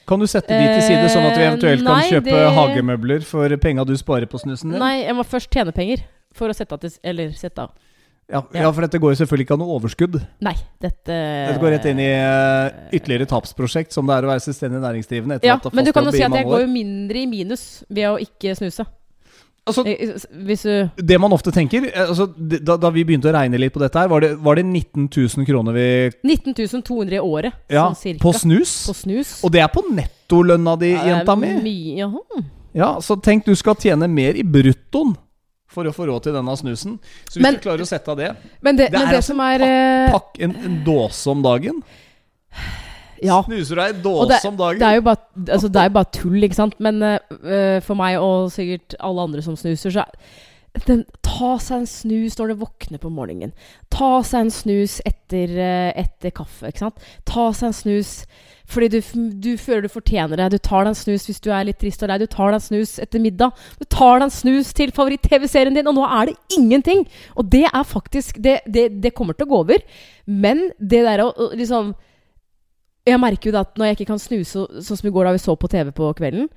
[0.08, 3.24] Kan du sette de til side, sånn at vi eventuelt eventuelt kan kjøpe det- hagemøbler
[3.24, 4.80] for penga du sparer på snusen din?
[4.80, 7.72] Nei, jeg må først tjene penger for å sette av til Eller sette av.
[8.32, 8.62] Ja, Ja.
[8.64, 10.16] ja, for dette går jo selvfølgelig ikke av noe overskudd.
[10.42, 14.40] Nei, dette Dette går rett inn i eh, ytterligere tapsprosjekt, som det er å være
[14.40, 15.40] selvstendig næringsdrivende.
[15.44, 18.18] Ja, men du kan jo si at jeg går jo mindre i minus ved å
[18.18, 18.86] ikke snuse.
[19.68, 23.60] Altså, Eh, du det man ofte tenker eh, altså, da, da vi begynte å regne
[23.62, 25.84] litt på dette her, var det, var det 19 000 kroner vi
[26.26, 28.24] 19 200 i året, Ja, sånn cirka.
[28.26, 28.74] på snus?
[28.90, 29.36] På snus.
[29.46, 31.54] Og det er på nettolønna di, Ja, jenta mi.
[31.62, 32.10] Mye, ja.
[32.74, 35.14] Ja, så tenk du skal tjene mer i bruttoen
[35.72, 36.98] for å få råd til denne snusen.
[37.30, 39.18] Så hvis Men- du klarer å sette av det Men det, Det men er det
[39.22, 41.84] altså som er eh, Pakk en, en dåse om dagen.
[43.22, 43.42] Ja.
[43.46, 44.80] Snuser ei Og dåse om dagen?
[44.80, 46.80] det er jo bare, altså det er bare tull, ikke sant?
[46.80, 51.82] Men eh, for meg og sikkert alle andre som snuser, så er den, Ta seg
[51.82, 53.52] en snus når du våkner på morgenen.
[53.92, 57.06] Ta seg en snus etter, eh, etter kaffe, ikke sant?
[57.28, 58.12] Ta seg en snus
[58.72, 59.00] fordi du,
[59.44, 60.46] du føler du fortjener det.
[60.54, 62.20] Du tar deg en snus hvis du er litt trist og lei.
[62.22, 63.58] Du tar deg en snus etter middag.
[63.82, 67.04] Du tar deg en snus til favoritt-TV-serien din, og nå er det ingenting!
[67.36, 69.84] Og det er faktisk Det, det, det kommer til å gå over.
[70.24, 71.92] Men det der å å liksom
[73.08, 75.34] jeg merker jo det at når jeg ikke kan snuse sånn som i går da
[75.36, 76.50] vi så på TV på kvelden,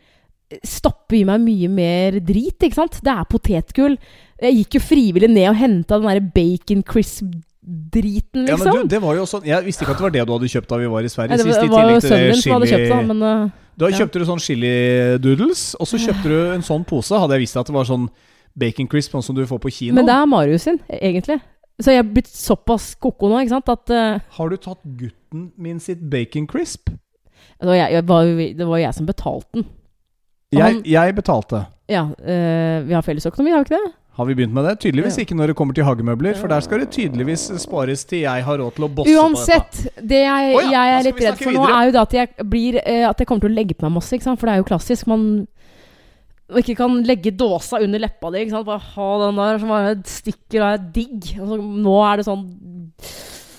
[0.66, 2.98] stopper i meg mye mer drit, ikke sant?
[3.02, 3.96] Det er potetgull.
[4.42, 8.76] Jeg gikk jo frivillig ned og henta den der bacon crisp-driten, Ja, liksom.
[8.76, 10.50] men du, det var jo sånn Jeg visste ikke at det var det du hadde
[10.52, 11.56] kjøpt da vi var i Sverige Nei, det sist.
[11.56, 13.48] var, I var jo tillegg til det som hadde kjøpt det, men uh,
[13.80, 13.98] Da ja.
[14.02, 14.74] kjøpte du sånn chili
[15.24, 17.16] doodles, og så kjøpte du en sånn pose.
[17.24, 18.06] Hadde jeg visst at det var sånn
[18.54, 19.96] bacon crisp, sånn som du får på kino.
[19.96, 21.40] Men det er Marius sin, egentlig.
[21.82, 24.78] Så jeg er blitt såpass ko-ko nå, ikke sant, at uh, Har du tatt
[25.34, 26.90] gutten min sitt bacon crisp?
[27.60, 28.24] det, var jeg, jeg var,
[28.58, 29.66] det var jeg som betalte den.
[30.54, 31.66] Jeg, jeg betalte.
[31.88, 33.92] Ja, øh, vi har fellesøkonomi, har vi ikke det?
[34.14, 34.78] Har vi begynt med det?
[34.78, 38.44] Tydeligvis ikke når det kommer til hagemøbler, for der skal det tydeligvis spares til jeg
[38.44, 39.24] har råd til å bosse på dette.
[39.24, 41.80] Uansett, det jeg, oh, ja, jeg er litt redd for nå, videre.
[41.80, 43.96] er jo det at jeg blir eh, At jeg kommer til å legge på meg
[43.96, 44.20] masse?
[44.22, 45.10] For det er jo klassisk.
[45.10, 45.26] Man
[46.62, 48.44] ikke kan legge dåsa under leppa di.
[48.54, 51.34] Bare ha den der som bare stikker og er digg.
[51.34, 52.46] Altså, nå er det sånn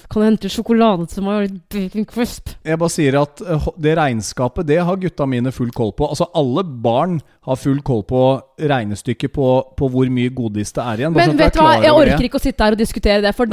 [0.10, 2.52] Kan du hente sjokolade til meg og litt bacon crisp?
[2.65, 6.10] Jeg bare sier at eh, det regnskapet, det har gutta mine full koll på.
[6.12, 8.22] Altså Alle barn har full koll på
[8.58, 11.13] regnestykket på, på hvor mye godis det er igjen.
[11.13, 13.34] Men sånn vet du hva, jeg orker ikke å sitte her og diskutere det.
[13.38, 13.46] For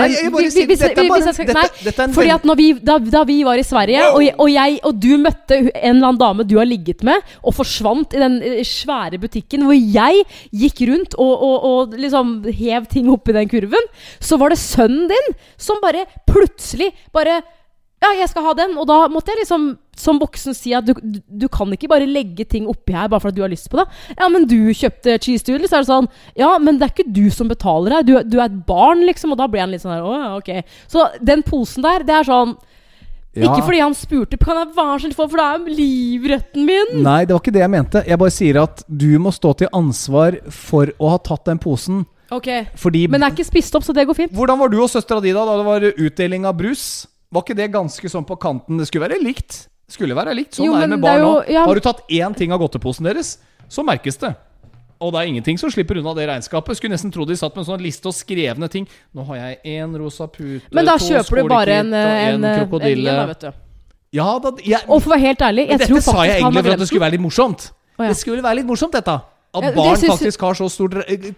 [2.17, 5.59] fordi at vi, da, da vi var i Sverige, og, og jeg og du møtte
[5.59, 9.67] en eller annen dame du har ligget med, og forsvant i den eh, svære butikken
[9.69, 10.25] hvor jeg
[10.62, 13.91] gikk rundt og, og, og liksom hev ting oppi den kurven,
[14.23, 16.07] så var det sønnen din som bare
[16.42, 17.40] plutselig bare
[18.02, 18.74] ja, jeg skal ha den.
[18.81, 19.66] Og da måtte jeg liksom
[19.98, 23.22] som voksen si at du, du, du kan ikke bare legge ting oppi her bare
[23.22, 23.85] fordi du har lyst på det.
[24.16, 25.70] Ja, men du kjøpte cheese doodles.
[25.70, 28.07] Så er det sånn Ja, men det er ikke du som betaler her.
[28.09, 29.35] Du, du er et barn, liksom.
[29.35, 30.78] Og da blir han litt sånn her Å ok.
[30.90, 32.57] Så den posen der, det er sånn
[33.33, 33.46] Ja.
[33.46, 36.90] Ikke fordi han spurte, kan jeg være snill få, for det er livretten min.
[37.00, 38.02] Nei, det var ikke det jeg mente.
[38.05, 42.02] Jeg bare sier at du må stå til ansvar for å ha tatt den posen.
[42.33, 42.49] Ok,
[42.81, 44.33] Fordi Men det er ikke spist opp, så det går fint.
[44.33, 47.07] Hvordan var du og søstera di da da det var utdeling av brus?
[47.33, 48.81] Var ikke det ganske sånn på kanten?
[48.81, 49.66] Det skulle være likt.
[49.92, 50.57] Skulle være likt.
[50.57, 51.51] Sånn Jo, er det med barn òg.
[51.53, 51.66] ja.
[51.68, 53.37] Har du tatt én ting av godteposen deres,
[53.68, 54.33] så merkes det.
[55.03, 56.79] Og det er ingenting som slipper unna det regnskapet.
[56.79, 58.87] Skulle nesten tro de satt med en sånn liste og skrevne ting.
[59.16, 62.45] Nå har jeg én rosa pute, Men da kjøper du bare en, skolekit og en,
[62.45, 63.11] en en, krokodille.
[63.11, 63.49] en du.
[64.21, 66.62] ja, da, jeg, Og for å være helt ærlig, jeg Dette tror sa jeg egentlig
[66.62, 67.73] for at det skulle være litt morsomt.
[67.99, 68.12] Oh, ja.
[68.12, 69.18] Det skulle være litt morsomt, dette.
[69.55, 70.15] At Ja, barn synes...
[70.17, 70.88] faktisk har så stor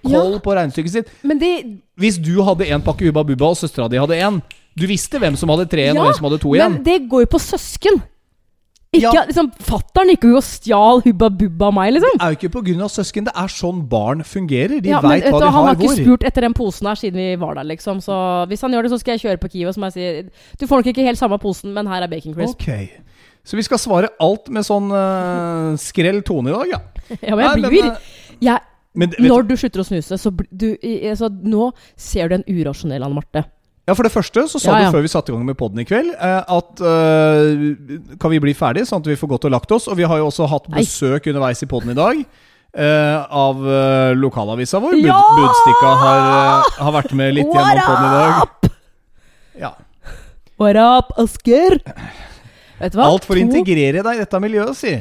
[0.04, 0.38] koll ja.
[0.38, 1.08] på regnestykket sitt.
[1.26, 1.52] Men det
[1.98, 4.40] Hvis du hadde én pakke Hubba Bubba, og søstera di hadde én
[4.78, 6.72] Du visste hvem som hadde tre igjen, Ja, og hvem som hadde to igjen.
[6.78, 8.02] Men det går jo på søsken.
[8.94, 9.24] Ikke, Ja.
[9.26, 12.14] liksom, Fattern gikk jo og stjal Hubba Bubba av meg, liksom.
[12.14, 12.88] Det er jo ikke pga.
[12.88, 13.24] søsken.
[13.24, 14.80] Det er sånn barn fungerer.
[14.80, 16.04] De Ja, veit hva de Han har har ikke hvor.
[16.04, 17.98] spurt etter den posen her siden vi var der, liksom.
[17.98, 20.66] Så hvis han gjør det, så skal jeg kjøre på Kiwi og jeg si Du
[20.66, 22.60] får nok ikke helt samme posen, men her er bacon crisp.
[22.60, 22.88] Ok
[23.44, 26.80] Så vi skal svare alt med sånn uh, skrell tone i dag, ja.
[27.28, 28.60] Ja, men jeg blir eh, jeg,
[28.96, 31.68] men Når du slutter å snuse, så du altså, Nå
[32.00, 33.44] ser du en urasjonell Anne Marte.
[33.84, 34.88] Ja, For det første så sa Ja, ja.
[34.88, 38.40] du før vi satte i gang med podden i kveld, eh, at uh, kan vi
[38.40, 39.90] bli ferdig, sånn at vi får gått og lagt oss.
[39.92, 41.34] Og vi har jo også hatt besøk Nei.
[41.34, 42.24] underveis i podden i dag.
[42.74, 44.96] Uh, av uh, lokalavisa vår.
[44.96, 45.20] Bud, Ja!
[45.36, 48.70] Budstikka har, uh, har vært med litt What gjennom podden i dag.
[49.60, 49.74] Ja.
[50.58, 51.82] What up, Asker?
[52.84, 53.10] Vet du hva?
[53.10, 54.96] Alt for å integrere deg i dette miljøet, si.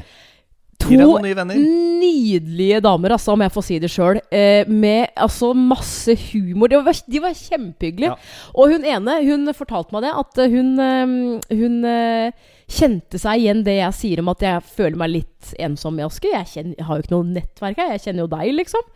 [0.83, 4.19] To nydelige damer, altså, om jeg får si det sjøl.
[4.33, 6.71] Eh, med altså masse humor.
[6.71, 8.11] De var, de var kjempehyggelige.
[8.11, 8.49] Ja.
[8.55, 13.43] Og hun ene hun fortalte meg det, at eh, hun, eh, hun eh, kjente seg
[13.43, 16.33] igjen det jeg sier om at jeg føler meg litt ensom i Asker.
[16.35, 18.91] Jeg, kjenner, jeg har jo ikke noe nettverk her, jeg kjenner jo deg, liksom.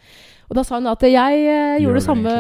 [0.48, 2.36] Og da sa hun at jeg eh, gjorde det samme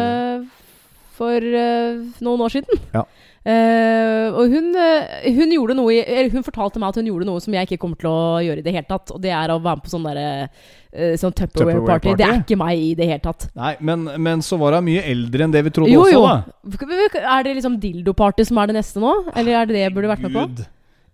[1.18, 2.84] for eh, noen år siden.
[2.94, 3.08] Ja.
[3.48, 7.40] Eh, og hun, eh, hun gjorde noe eller Hun fortalte meg at hun gjorde noe
[7.40, 9.14] som jeg ikke kommer til å gjøre i det hele tatt.
[9.16, 12.16] Og det er å være med på sånn derre uh, Sånn Tupperware Tupperware party.
[12.20, 13.48] Det er ikke meg i det hele tatt.
[13.56, 16.28] Nei, men, men så var hun mye eldre enn det vi trodde Jo, også, jo.
[16.28, 17.24] da.
[17.38, 19.16] Er det liksom dildoparty som er det neste nå?
[19.34, 20.48] Eller er det det jeg burde vært med på?
[20.52, 20.64] Gud.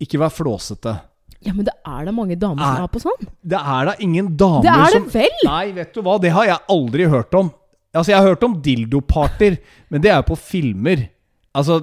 [0.08, 0.98] Ikke vær flåsete.
[1.44, 3.32] Ja, men det er da mange damer Er- som er på sånn.
[3.44, 5.50] Det er da ingen damer som Det er som det vel!
[5.50, 7.52] Nei, vet du hva, det har jeg aldri hørt om.
[7.94, 9.60] Altså, jeg har hørt om dildopartyer,
[9.94, 11.10] men det er jo på filmer.
[11.54, 11.82] Altså,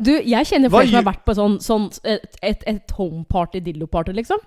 [0.00, 2.90] Du, jeg kjenner Hva flere som har gjør- vært på sånn, sånn et, et, et
[2.94, 4.38] homeparty, dildoparty, liksom.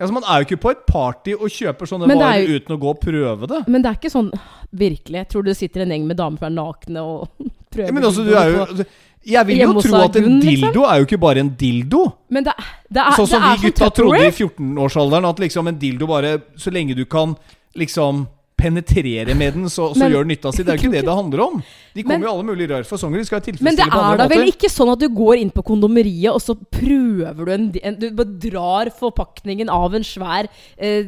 [0.00, 2.48] altså, man er jo ikke på et party og kjøper sånne Men det er varer
[2.48, 3.60] jo- uten å gå og prøve det.
[3.68, 4.30] Men det er ikke sånn
[4.72, 5.18] virkelig.
[5.20, 7.28] Jeg tror det sitter en gjeng med damer som er nakne og
[7.72, 8.86] prøver Ja, men altså, du er jo altså,
[9.24, 10.48] Jeg vil jo hos tro at en liksom?
[10.72, 12.00] dildo er jo ikke bare en dildo.
[12.30, 12.52] Men det,
[12.90, 16.06] det er Sånn som det er vi gutta trodde i 14-årsalderen, at liksom en dildo
[16.10, 17.36] bare Så lenge du kan
[17.76, 20.62] liksom penetrere med den, så, så Men- gjør nytta si.
[20.62, 21.62] Det er jo ikke det det handler om.
[21.94, 23.18] De kommer Men- jo alle mulige rare fasonger.
[23.18, 25.64] De skal jo Men det er da vel ikke sånn at du går inn på
[25.64, 31.02] kondomeriet, og så prøver du en, en Du bare drar forpakningen av en svær eh,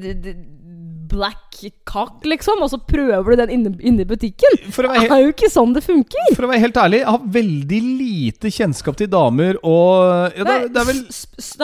[1.14, 4.59] black cock, liksom, og så prøver du den inne, inne i butikken?
[4.66, 6.35] Det er jo ikke sånn det funker!
[6.35, 10.59] For å være helt ærlig, jeg har veldig lite kjennskap til damer, og ja, det,
[10.74, 11.02] det er vel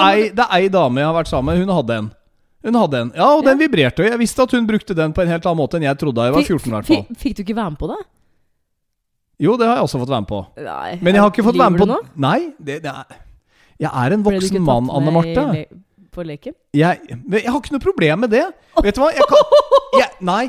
[0.05, 1.67] ei, Det er ei dame jeg har vært sammen med.
[1.67, 2.11] Hun hadde en.
[2.61, 3.11] Hun hadde en.
[3.17, 4.05] Ja, og den vibrerte.
[4.05, 6.29] Jeg visste at hun brukte den på en helt annen måte enn jeg trodde da
[6.29, 6.57] jeg var 14.
[6.61, 7.05] i hvert fall.
[7.07, 8.01] Fikk, fikk du ikke være med på det?
[9.41, 10.41] Jo, det har jeg også fått være med på.
[10.67, 10.91] Nei.
[11.01, 11.99] Men jeg har ikke fått være med på nå?
[12.21, 13.21] Nei, det, det er
[13.81, 15.47] Jeg er en voksen mann, Anne Marte.
[16.13, 16.53] På leken?
[16.77, 18.45] Jeg, jeg har ikke noe problem med det.
[18.83, 19.13] Vet du hva?
[19.15, 19.61] Jeg kan,
[20.03, 20.43] jeg, nei,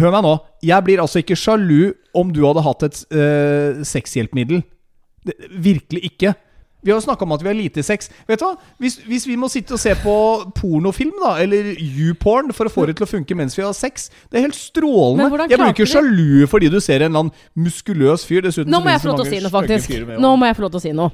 [0.00, 0.34] hør meg nå.
[0.64, 4.62] Jeg blir altså ikke sjalu om du hadde hatt et uh, sexhjelpemiddel.
[5.26, 6.32] Det, virkelig ikke.
[6.82, 8.08] Vi har jo snakka om at vi har lite sex.
[8.28, 8.54] Vet du hva?
[8.80, 10.14] Hvis, hvis vi må sitte og se på
[10.56, 14.08] pornofilm, da, eller YouPorn, for å få det til å funke mens vi har sex,
[14.30, 15.28] det er helt strålende.
[15.50, 18.44] Jeg blir ikke sjalu fordi du ser en eller annen muskuløs fyr.
[18.46, 19.92] Dessuten Nå må jeg få lov til å si noe, faktisk.
[20.08, 21.12] med Nå må jeg få lov til å si noe.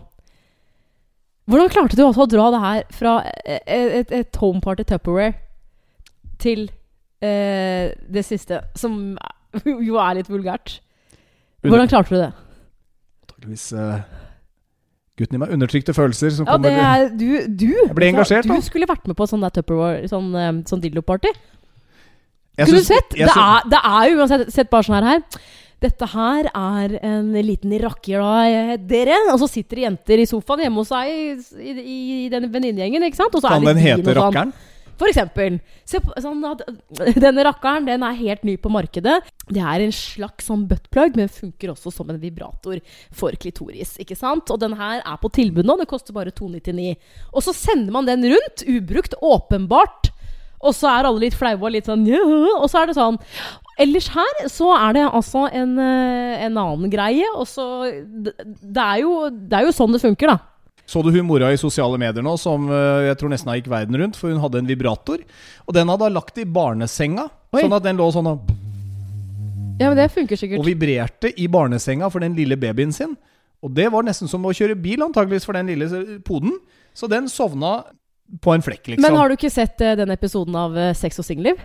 [1.47, 5.37] Hvordan klarte du også å dra det her fra et, et, et homeparty Tupperware
[6.43, 6.67] til
[7.23, 9.15] eh, det siste, som
[9.89, 10.81] jo er litt vulgært.
[11.67, 12.33] Hvordan klarte du det?
[13.27, 14.03] Antakeligvis uh,
[15.17, 15.53] gutten i meg.
[15.57, 19.07] Undertrykte følelser som Ja, det kommer er du, du Jeg ble engasjert, Du skulle vært
[19.09, 21.33] med på sånn der Tupperware, sånn, eh, sånn dildo-party.
[22.57, 23.17] Skulle du sett?
[23.17, 25.41] Det er, det er jo uansett sett bare sånn her her.
[25.85, 29.19] Dette her er en liten rakker da, eh, dere.
[29.35, 33.05] Og så sitter det jenter i sofaen hjemme hos seg i, i, i den venninnegjengen,
[33.11, 33.37] ikke sant?
[33.37, 34.55] Og så Kan den hete og sånn.
[34.97, 35.59] For eksempel.
[35.89, 36.65] Se på, sånn at,
[37.25, 39.19] denne rakkeren den er helt ny på markedet.
[39.47, 42.81] Det er en slags sånn buttplug, men funker også som en vibrator
[43.15, 43.97] for klitoris.
[44.03, 44.51] ikke sant?
[44.53, 45.79] Og den her er på tilbud nå.
[45.83, 46.97] Det koster bare 299.
[47.33, 50.13] Og så sender man den rundt, ubrukt, åpenbart.
[50.65, 52.07] Og så er alle litt flaue og litt sånn
[52.63, 53.21] Og så er det sånn.
[53.83, 57.29] Ellers her så er det altså en, eh, en annen greie.
[57.37, 58.33] Og så det,
[58.63, 60.56] det er jo sånn det funker, da.
[60.87, 63.99] Så du hun mora i sosiale medier nå som eh, jeg tror nesten gikk verden
[63.99, 65.25] rundt, for hun hadde en vibrator.
[65.67, 67.61] Og den hadde hun lagt i barnesenga, Oi.
[67.65, 68.53] sånn at den lå sånn og,
[69.81, 70.63] Ja, men det funker sikkert.
[70.63, 73.17] og vibrerte i barnesenga for den lille babyen sin.
[73.65, 76.55] Og det var nesten som å kjøre bil, antageligvis for den lille poden.
[76.97, 77.81] Så den sovna
[78.43, 79.03] på en flekk, liksom.
[79.03, 81.61] Men har du ikke sett eh, den episoden av eh, Sex og singelliv?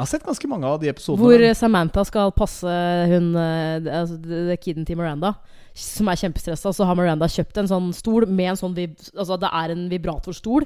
[0.00, 1.20] Jeg har sett ganske mange av de episodene.
[1.20, 1.56] Hvor men...
[1.58, 2.76] Samantha skal passe
[3.10, 4.16] hun eh, altså,
[4.64, 5.34] kiden til Miranda,
[5.76, 6.72] som er kjempestressa.
[6.72, 9.82] Så har Miranda kjøpt en sånn stol med en sånn vib Altså det er en
[9.92, 10.64] vibratorstol.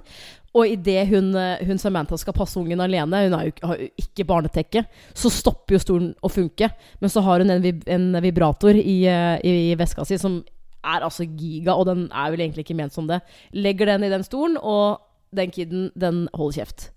[0.55, 4.29] Og idet hun, eh, hun Samantha skal passe ungen alene, hun jo, har jo ikke
[4.31, 4.85] barnetekke,
[5.19, 6.71] så stopper jo stolen å funke.
[7.03, 10.45] Men så har hun en, vib en vibrator i, i, i veska si som
[10.85, 13.19] er altså giga, og den er vel egentlig ikke ment som det.
[13.51, 15.03] Legger den i den stolen, og
[15.35, 16.93] den kiden, den holder kjeft.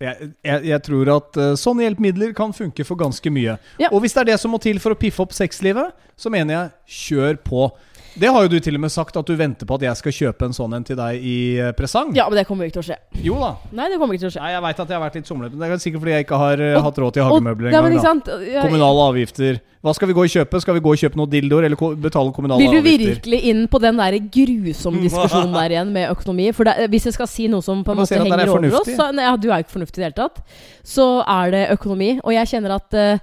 [0.00, 3.56] Jeg, jeg, jeg tror at uh, sånne hjelpemidler kan funke for ganske mye.
[3.80, 3.90] Ja.
[3.92, 6.56] Og hvis det er det som må til for å piffe opp sexlivet, så mener
[6.56, 7.68] jeg kjør på.
[8.14, 10.12] Det har jo du til og med sagt, at du venter på at jeg skal
[10.12, 12.12] kjøpe en sånn en til deg i eh, presang.
[12.16, 12.98] Ja, men det kommer ikke til å skje.
[13.24, 13.52] Jo da.
[13.72, 14.42] Nei, det kommer ikke til å skje.
[14.44, 16.26] Nei, jeg veit at jeg har vært litt somlete, men det er sikkert fordi jeg
[16.26, 18.22] ikke har eh, Og- hatt råd til hagemøbler engang.
[18.52, 19.60] Ja, Kommunale avgifter.
[19.82, 20.60] Hva skal vi gå og kjøpe?
[20.62, 22.84] Skal vi gå og kjøpe noen dildoer, eller ko betale kommunale avgifter?
[22.86, 26.52] Vil du virkelig inn på den der grusomme diskusjonen der igjen med økonomi?
[26.54, 28.92] For det, hvis jeg skal si noe som på en måte er henger over oss
[28.92, 30.38] så, nei, Du er jo ikke fornuftig i det hele tatt.
[30.86, 32.12] Så er det økonomi.
[32.22, 33.18] Og jeg kjenner at eh,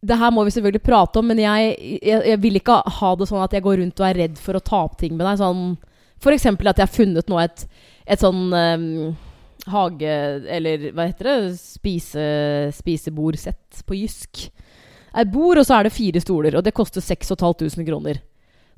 [0.00, 3.26] det her må vi selvfølgelig prate om, men jeg, jeg, jeg vil ikke ha det
[3.28, 5.40] sånn at jeg går rundt og er redd for å ta opp ting med deg.
[5.40, 5.74] Sånn,
[6.20, 7.66] for eksempel at jeg har funnet nå et,
[8.08, 8.86] et sånn um,
[9.68, 10.14] hage...
[10.56, 11.36] Eller hva heter det?
[11.60, 12.24] Spise,
[12.78, 14.46] spisebordsett på Jysk.
[15.10, 18.22] Et bord, og så er det fire stoler, og det koster 6500 kroner.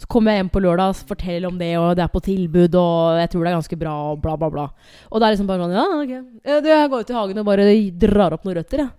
[0.01, 2.75] Så kommer jeg hjem på lørdag og forteller om det, og det er på tilbud,
[2.81, 4.65] og jeg tror det er ganske bra, og bla, bla, bla.
[5.13, 6.17] Og det er liksom bare sånn Ja, ok.
[6.65, 7.69] Du, Jeg går ut i hagen og bare
[8.03, 8.97] drar opp noen røtter, jeg.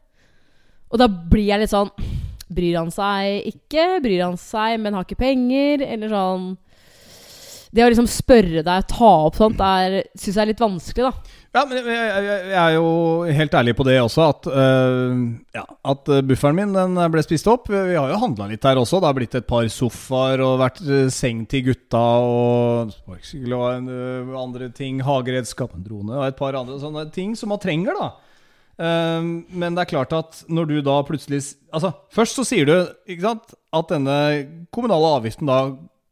[0.93, 1.91] Og da blir jeg litt sånn
[2.53, 3.99] Bryr han seg ikke?
[4.03, 5.82] Bryr han seg, men har ikke penger?
[5.88, 6.51] Eller sånn
[7.73, 9.62] Det å liksom spørre deg, ta opp sånt,
[10.13, 11.39] syns jeg er litt vanskelig, da.
[11.53, 12.86] Ja, men jeg, jeg, jeg er jo
[13.38, 15.17] helt ærlig på det også, at, uh,
[15.53, 17.69] ja, at øh, bufferen min den ble spist opp.
[17.69, 18.97] Vi har jo handla litt her også.
[18.97, 24.34] Det har blitt et par sofaer og vært øh, seng til gutta og sparkesykkel og
[24.41, 25.03] andre ting.
[25.06, 28.33] Hageredskap, en drone og et par andre sånne ting som man trenger, da.
[28.81, 32.73] Ehm, men det er klart at når du da plutselig Altså, først så sier du
[33.05, 34.15] ikke sant, at denne
[34.73, 35.59] kommunale avgiften da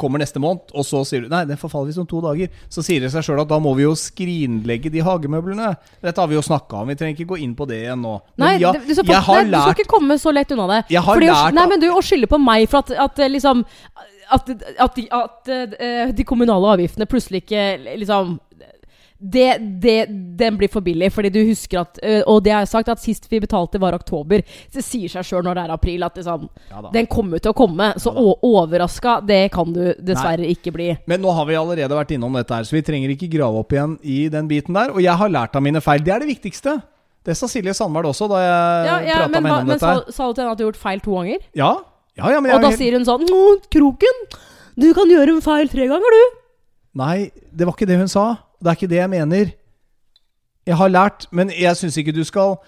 [0.02, 2.50] kommer neste måned, og så sier du Nei, den forfaller visst om to dager.
[2.74, 5.72] Så sier det seg sjøl at da må vi jo skrinlegge de hagemøblene.
[6.02, 8.16] Dette har vi jo snakka om, vi trenger ikke gå inn på det igjen nå.
[8.42, 10.82] Nei, ja, det, du, skal, nei, du skal ikke komme så lett unna det.
[10.96, 13.30] Jeg har Fordi lært Nei, men du, Å skylde på meg for at, at eh,
[13.30, 13.66] liksom
[14.32, 18.40] At, at, de, at eh, de kommunale avgiftene plutselig ikke liksom
[19.22, 20.08] det, det,
[20.38, 23.00] Den blir for billig, fordi du husker at eh, Og det har jeg sagt, at
[23.04, 24.42] sist vi betalte, var oktober.
[24.74, 27.58] Det sier seg sjøl når det er april, at liksom, Ja den kommer til å
[27.58, 27.92] komme.
[28.02, 30.90] Så Ja overraska, det kan du dessverre ikke bli.
[31.06, 33.72] Men nå har vi allerede vært innom dette her, så vi trenger ikke grave opp
[33.78, 34.90] igjen i den biten der.
[34.96, 36.02] Og jeg har lært av mine feil.
[36.04, 36.80] Det er det viktigste.
[37.24, 39.86] Det sa Silje Sandberg også da jeg Ja, ja, prata med henne om men dette.
[40.10, 41.44] sa, sa du til henne at du har gjort feil to ganger?
[41.54, 41.72] Ja,
[42.18, 43.28] ja, ja men jeg Og da helt- sier hun sånn
[43.70, 44.24] Kroken,
[44.82, 46.40] du kan gjøre en feil tre ganger, du.
[46.98, 48.26] Nei, det var ikke det hun sa.
[48.62, 49.52] Det er ikke det jeg mener.
[50.68, 52.60] Jeg har lært, men jeg syns ikke du skal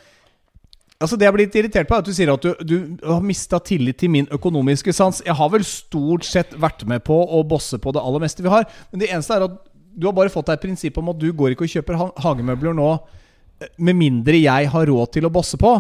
[1.03, 3.23] Altså Det jeg blir litt irritert på, er at du sier at du, du har
[3.25, 5.17] mista tillit til min økonomiske sans.
[5.25, 8.53] Jeg har vel stort sett vært med på å bosse på det aller meste vi
[8.53, 8.63] har.
[8.93, 9.57] Men det eneste er at
[9.99, 12.77] du har bare fått deg et prinsipp om at du går ikke og kjøper hagemøbler
[12.77, 15.73] nå eh, med mindre jeg har råd til å bosse på.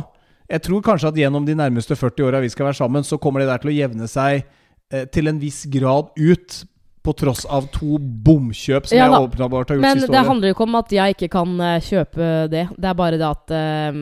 [0.51, 3.41] Jeg tror kanskje at gjennom de nærmeste 40 åra vi skal være sammen, så kommer
[3.41, 6.59] det der til å jevne seg eh, til en viss grad ut.
[7.03, 10.47] På tross av to bomkjøp som Ja jeg åpenbart har gjort Men siste det handler
[10.47, 12.65] jo ikke om at jeg ikke kan uh, kjøpe det.
[12.77, 13.97] Det er bare det at uh,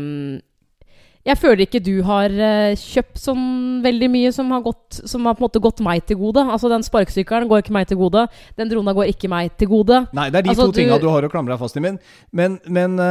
[1.25, 5.33] Jeg føler ikke du har uh, kjøpt sånn veldig mye som har, gått, som har
[5.37, 6.45] på en måte gått meg til gode.
[6.45, 8.27] Altså Den sparkesykkelen går ikke meg til gode.
[8.57, 10.03] Den drona går ikke meg til gode.
[10.13, 11.81] Nei, det er de Altså, to du- tinga du har å klamre deg fast i.
[11.81, 11.99] min.
[12.31, 13.01] men, men,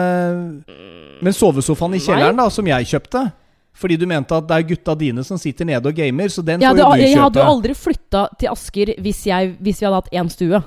[1.21, 3.31] men sovesofaen i kjelleren, da, som jeg kjøpte
[3.81, 6.61] Fordi du mente at det er gutta dine som sitter nede og gamer, så den
[6.61, 9.89] ja, får jo du jeg hadde jo aldri flytta til Asker hvis, jeg, hvis vi
[9.89, 10.61] hadde hatt én stue.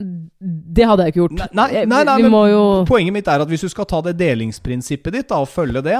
[0.00, 1.36] Det hadde jeg ikke gjort.
[1.36, 4.16] Nei, nei, nei, nei men jo poenget mitt er at hvis du skal ta det
[4.16, 5.98] delingsprinsippet ditt da, og følge det,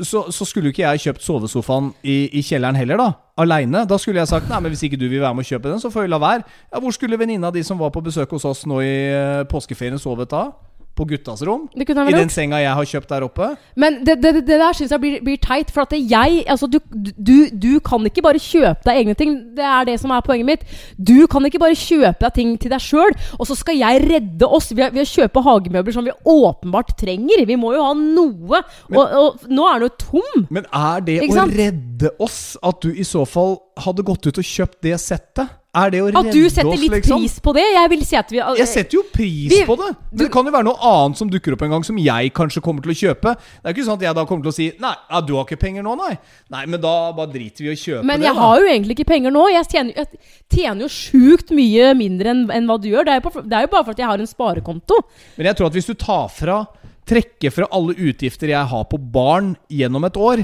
[0.00, 3.08] så, så skulle ikke jeg kjøpt sovesofaen i, i kjelleren heller, da.
[3.40, 3.84] Aleine.
[3.88, 5.80] Da skulle jeg sagt nei, men hvis ikke du vil være med å kjøpe den,
[5.80, 6.44] så får vi la være.
[6.72, 10.00] Ja, Hvor skulle venninna di som var på besøk hos oss nå i eh, påskeferien,
[10.00, 10.50] sovet da?
[10.96, 11.66] På guttas rom?
[11.76, 12.32] I den gjort.
[12.32, 13.50] senga jeg har kjøpt der oppe?
[13.76, 15.70] Men det, det, det der syns jeg blir, blir teit.
[15.74, 19.34] For at jeg Altså, du, du, du kan ikke bare kjøpe deg egne ting.
[19.56, 20.64] Det er det som er poenget mitt.
[20.96, 24.48] Du kan ikke bare kjøpe deg ting til deg sjøl, og så skal jeg redde
[24.48, 27.44] oss ved, ved å kjøpe hagemøbler som vi åpenbart trenger.
[27.48, 28.62] Vi må jo ha noe.
[28.88, 30.46] Men- og, og nå er den jo tom.
[30.50, 34.44] Men er det å redde oss at du i så fall hadde gått ut og
[34.54, 35.52] kjøpt det settet?
[35.76, 37.20] Er det å redde At du setter litt liksom?
[37.20, 37.64] pris på det.
[37.74, 39.90] Jeg vil si at vi Jeg setter jo pris Vi- på det.
[40.12, 42.62] Men det kan jo være noe annet som dukker opp en gang, som jeg kanskje
[42.64, 43.34] kommer til å kjøpe.
[43.36, 45.44] Det er ikke sånn at jeg da kommer til å si Nei, ja, du har
[45.44, 46.16] ikke penger nå, nei.
[46.50, 48.26] Nei, men da bare driter vi i å kjøpe Men det.
[48.30, 49.44] jeg har jo egentlig ikke penger nå.
[49.52, 50.06] Jeg tjener, jeg
[50.50, 53.04] tjener jo sjukt mye mindre enn enn hva du gjør.
[53.04, 55.00] Det er, på, det er jo bare fordi jeg har en sparekonto.
[55.36, 56.66] Men jeg tror at hvis du tar fra
[57.06, 60.40] Trekker fra alle utgifter jeg har på barn gjennom et år,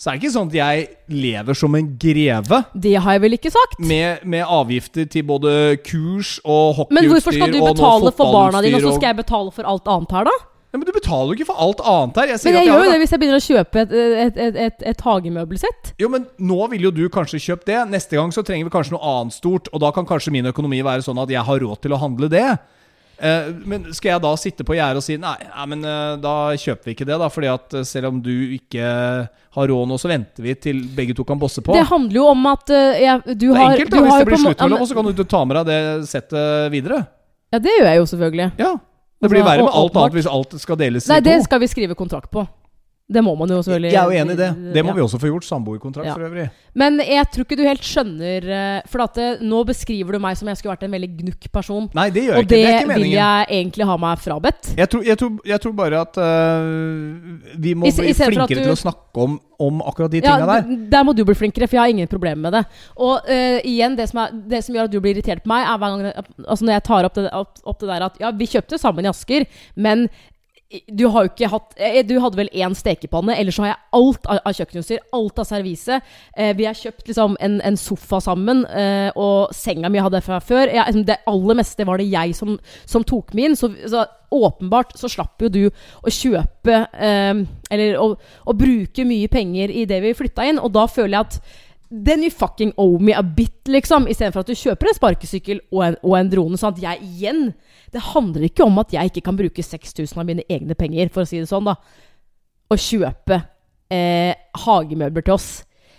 [0.00, 2.60] så er det ikke sånn at jeg lever som en greve.
[2.72, 3.74] Det har jeg vel ikke sagt.
[3.84, 5.50] Med, med avgifter til både
[5.84, 9.18] kurs og hockeyutstyr Men hvorfor skal du betale for barna dine, og så skal jeg
[9.18, 10.38] betale for alt annet her, da?
[10.70, 12.30] Ja, men du betaler jo ikke for alt annet her.
[12.30, 14.58] Jeg Men at jeg gjør jo det hvis jeg begynner å kjøpe et, et, et,
[14.64, 15.92] et, et hagemøbelsett.
[16.00, 17.80] Jo, men nå vil jo du kanskje kjøpt det.
[17.90, 20.80] Neste gang så trenger vi kanskje noe annet stort, og da kan kanskje min økonomi
[20.86, 22.46] være sånn at jeg har råd til å handle det.
[23.20, 26.34] Eh, men skal jeg da sitte på gjerdet og si nei, nei men eh, da
[26.56, 27.28] kjøper vi ikke det, da?
[27.32, 28.92] Fordi at eh, selv om du ikke
[29.56, 31.74] har råd nå, så venter vi til begge to kan bosse på.
[31.76, 34.04] Det handler jo om at jeg, du Det er enkelt, da.
[34.06, 37.02] Hvis det blir slutt mellom oss, så kan du ta med deg det settet videre.
[37.50, 38.48] Ja, det gjør jeg jo selvfølgelig.
[38.62, 38.72] Ja.
[39.20, 41.28] Det blir Altså, verre med alt annet hvis alt skal deles Nei, i to.
[41.28, 42.46] det skal vi skrive kontrakt på.
[43.10, 44.48] Det må man jo selvfølgelig Jeg er jo enig i det.
[44.74, 44.94] Det må Ja.
[44.94, 45.44] vi også få gjort.
[45.48, 46.14] Samboerkontrakt Ja.
[46.14, 46.44] for øvrig.
[46.78, 50.36] Men jeg tror ikke du helt skjønner eh, For at det, nå beskriver du meg
[50.38, 51.88] som jeg skulle vært en veldig gnukk person.
[51.92, 52.48] Nei, det gjør jeg ikke.
[52.48, 54.70] det, Det er ikke vil jeg egentlig ha meg frabedt.
[54.78, 58.54] Jeg tror, jeg, tror, jeg tror bare at uh, vi må I bli flinkere du-
[58.62, 60.76] til å snakke om, om akkurat de Ja, tinga der.
[60.94, 62.64] der må du bli flinkere, for jeg har ingen problemer med det.
[62.96, 65.66] Og uh, igjen, det som, er, det som gjør at du blir irritert på meg,
[65.66, 68.30] er hver gang altså når jeg tar opp det, opp, opp det der at ja,
[68.30, 69.46] vi kjøpte sammen i Asker,
[69.76, 70.06] men
[70.70, 74.28] du har jo ikke hatt eh, Du hadde vel én stekepanne, ellers har jeg alt
[74.30, 75.02] av, kjøkkenutstyr.
[75.16, 75.98] Alt av servise.
[76.36, 80.28] Eh, vi har kjøpt liksom en, en sofa sammen, eh, og senga mi hadde jeg
[80.28, 80.70] fra før.
[80.70, 82.54] Liksom, det aller meste var det jeg som,
[82.86, 83.58] som tok med inn.
[83.58, 89.72] Så, så åpenbart så slapp jo du å kjøpe Eller å, å bruke mye penger
[89.74, 93.12] i det vi flytta inn, og da føler jeg at Then you fucking owe me
[93.12, 94.06] a bit, liksom.
[94.06, 96.58] Istedenfor at du kjøper en sparkesykkel og en, og en drone.
[96.60, 97.48] Sånn at jeg igjen
[97.90, 101.24] Det handler ikke om at jeg ikke kan bruke 6000 av mine egne penger, for
[101.24, 101.74] å si det sånn, da.
[102.70, 103.40] Og kjøpe
[103.90, 104.30] eh,
[104.62, 105.48] hagemøbler til oss.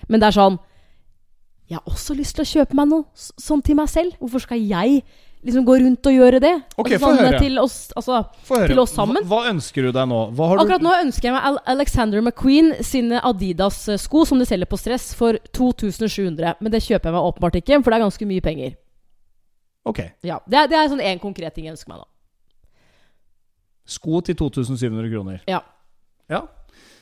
[0.07, 0.55] Men det er sånn
[1.67, 4.15] Jeg har også lyst til å kjøpe meg noe sånn til meg selv.
[4.19, 5.03] Hvorfor skal jeg
[5.45, 6.51] liksom gå rundt og gjøre det?
[6.77, 7.37] Ok, altså, sånn.
[7.41, 8.19] Til oss, altså,
[8.69, 9.23] til oss sammen.
[9.25, 10.19] Hva, hva ønsker du deg nå?
[10.37, 14.79] Akkurat du nå ønsker jeg meg Al Alexander McQueen sine Adidas-sko som de selger på
[14.79, 16.55] Stress for 2700.
[16.61, 18.77] Men det kjøper jeg meg åpenbart ikke, for det er ganske mye penger.
[19.89, 19.99] Ok.
[20.27, 22.09] Ja, Det er, det er sånn én konkret ting jeg ønsker meg, nå.
[23.91, 25.41] Sko til 2700 kroner.
[25.49, 25.63] Ja.
[26.31, 26.45] Ja.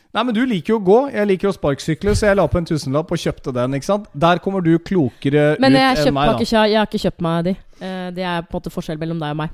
[0.09, 0.99] Nei, men du liker jo å gå.
[1.13, 3.77] Jeg liker å sparkesykle, så jeg la på en tusenlapp og kjøpte den.
[3.77, 4.07] ikke sant?
[4.17, 7.57] Der kommer du klokere Men ut enn meg, Men jeg har ikke kjøpt meg de.
[7.79, 9.53] Eh, det er på en måte forskjell mellom deg og meg.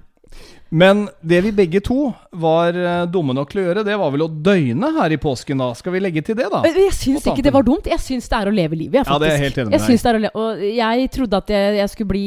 [0.75, 2.07] Men det vi begge to
[2.41, 5.59] var eh, dumme nok til å gjøre, det var vel å døgne her i påsken,
[5.61, 5.67] da.
[5.77, 6.63] Skal vi legge til det, da?
[6.67, 7.91] Jeg syns ikke det var dumt.
[7.91, 9.01] Jeg syns det er å leve livet.
[9.03, 9.99] Jeg, Ja, det er helt enig med jeg deg.
[10.01, 12.25] det er å le Og jeg trodde at jeg, jeg skulle bli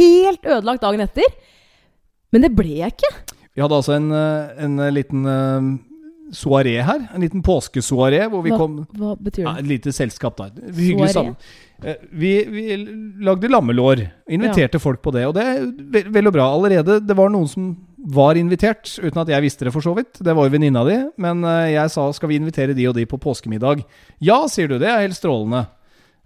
[0.00, 1.38] helt ødelagt dagen etter.
[2.32, 3.14] Men det ble jeg ikke.
[3.52, 5.24] Vi hadde altså en, eh, en eh, liten
[6.32, 7.04] soaré her.
[7.14, 9.64] En liten påskesoaré hvor vi Hva, kom hva betyr ja, det?
[9.64, 10.48] Et lite selskap, da.
[10.72, 11.36] Hyggelig sammen.
[11.84, 12.64] Eh, Vi, vi
[13.26, 14.04] lagde lammelår.
[14.32, 15.26] Inviterte folk på det.
[15.28, 15.66] Og det er
[15.96, 16.46] ve- vel og bra.
[16.54, 17.70] Allerede det var noen som
[18.02, 20.18] var invitert, uten at jeg visste det, for så vidt.
[20.18, 20.96] Det var jo venninna di.
[21.22, 23.84] Men eh, jeg sa skal vi invitere de og de på påskemiddag.
[24.24, 24.78] Ja, sier du.
[24.82, 25.66] Det er helt strålende.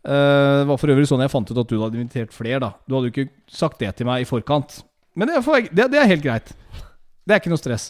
[0.07, 2.73] Eh, Det var for øvrig sånn jeg fant ut at du hadde invitert flere, da.
[2.87, 4.83] Du hadde jo ikke sagt det til meg i forkant.
[5.17, 6.53] Men det er, for, det, det er helt greit.
[7.27, 7.89] Det er ikke noe stress.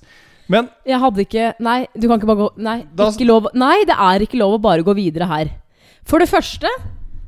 [0.48, 3.84] Men Jeg hadde ikke Nei, du kan ikke bare gå Nei, Da- ikke lov, nei
[3.88, 5.50] det er ikke lov å bare gå videre her.
[6.06, 6.70] For det første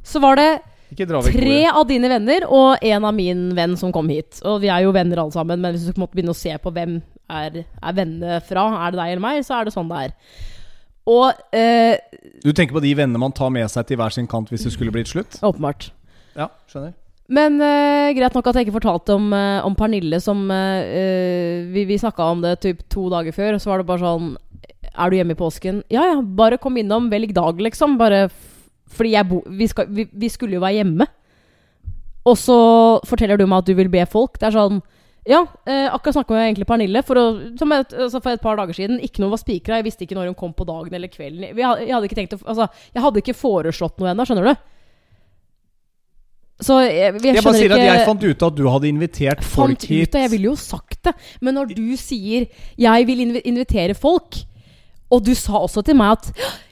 [0.07, 0.51] så var det
[0.93, 1.75] ikke dra vekk tre bordet.
[1.77, 4.39] av dine venner og en av min venn som kom hit.
[4.47, 6.73] Og vi er jo venner alle sammen, men hvis du måtte begynne å se på
[6.73, 6.95] hvem
[7.29, 10.15] er, er vennene fra, er det deg eller meg, så er det sånn det er.
[11.09, 11.99] Og eh,
[12.45, 14.73] Du tenker på de vennene man tar med seg til hver sin kant hvis det
[14.73, 15.37] skulle blitt slutt?
[15.45, 15.91] åpenbart.
[16.39, 16.95] Ja, skjønner.
[17.29, 21.83] Men uh, greit nok at jeg ikke fortalte om, uh, om Pernille som eh, Vi,
[21.91, 24.31] vi snakka om det typ to dager før, så var det bare sånn
[24.95, 25.83] Er du hjemme i påsken?
[25.93, 27.11] Ja ja, bare kom innom.
[27.13, 27.99] Velg dag, liksom.
[28.01, 28.29] Bare
[28.89, 31.05] fordi jeg bo vi, vi, vi skulle jo være hjemme.
[32.29, 32.57] Og så
[33.07, 34.41] forteller du meg at du vil be folk.
[34.41, 34.81] Det er sånn
[35.29, 35.43] Ja,
[35.93, 38.97] akkurat snakka med egentlig Pernille for, å, et, altså for et par dager siden.
[39.05, 39.77] Ikke noe var spikra.
[39.83, 41.53] Jeg visste ikke når hun kom på dagen eller kvelden.
[41.53, 44.67] Vi, had- jeg hadde ikke å Altså, jeg hadde ikke foreslått noe ennå, skjønner du?
[46.59, 49.77] Så jeg, jeg, Jeg, bare sier at jeg fant ut at du hadde invitert folk
[49.77, 50.09] fant hit.
[50.09, 51.15] ut og Jeg ville jo sagt det.
[51.41, 54.45] Men når du sier 'jeg vil invitere folk',
[55.09, 56.27] og du sa også til meg at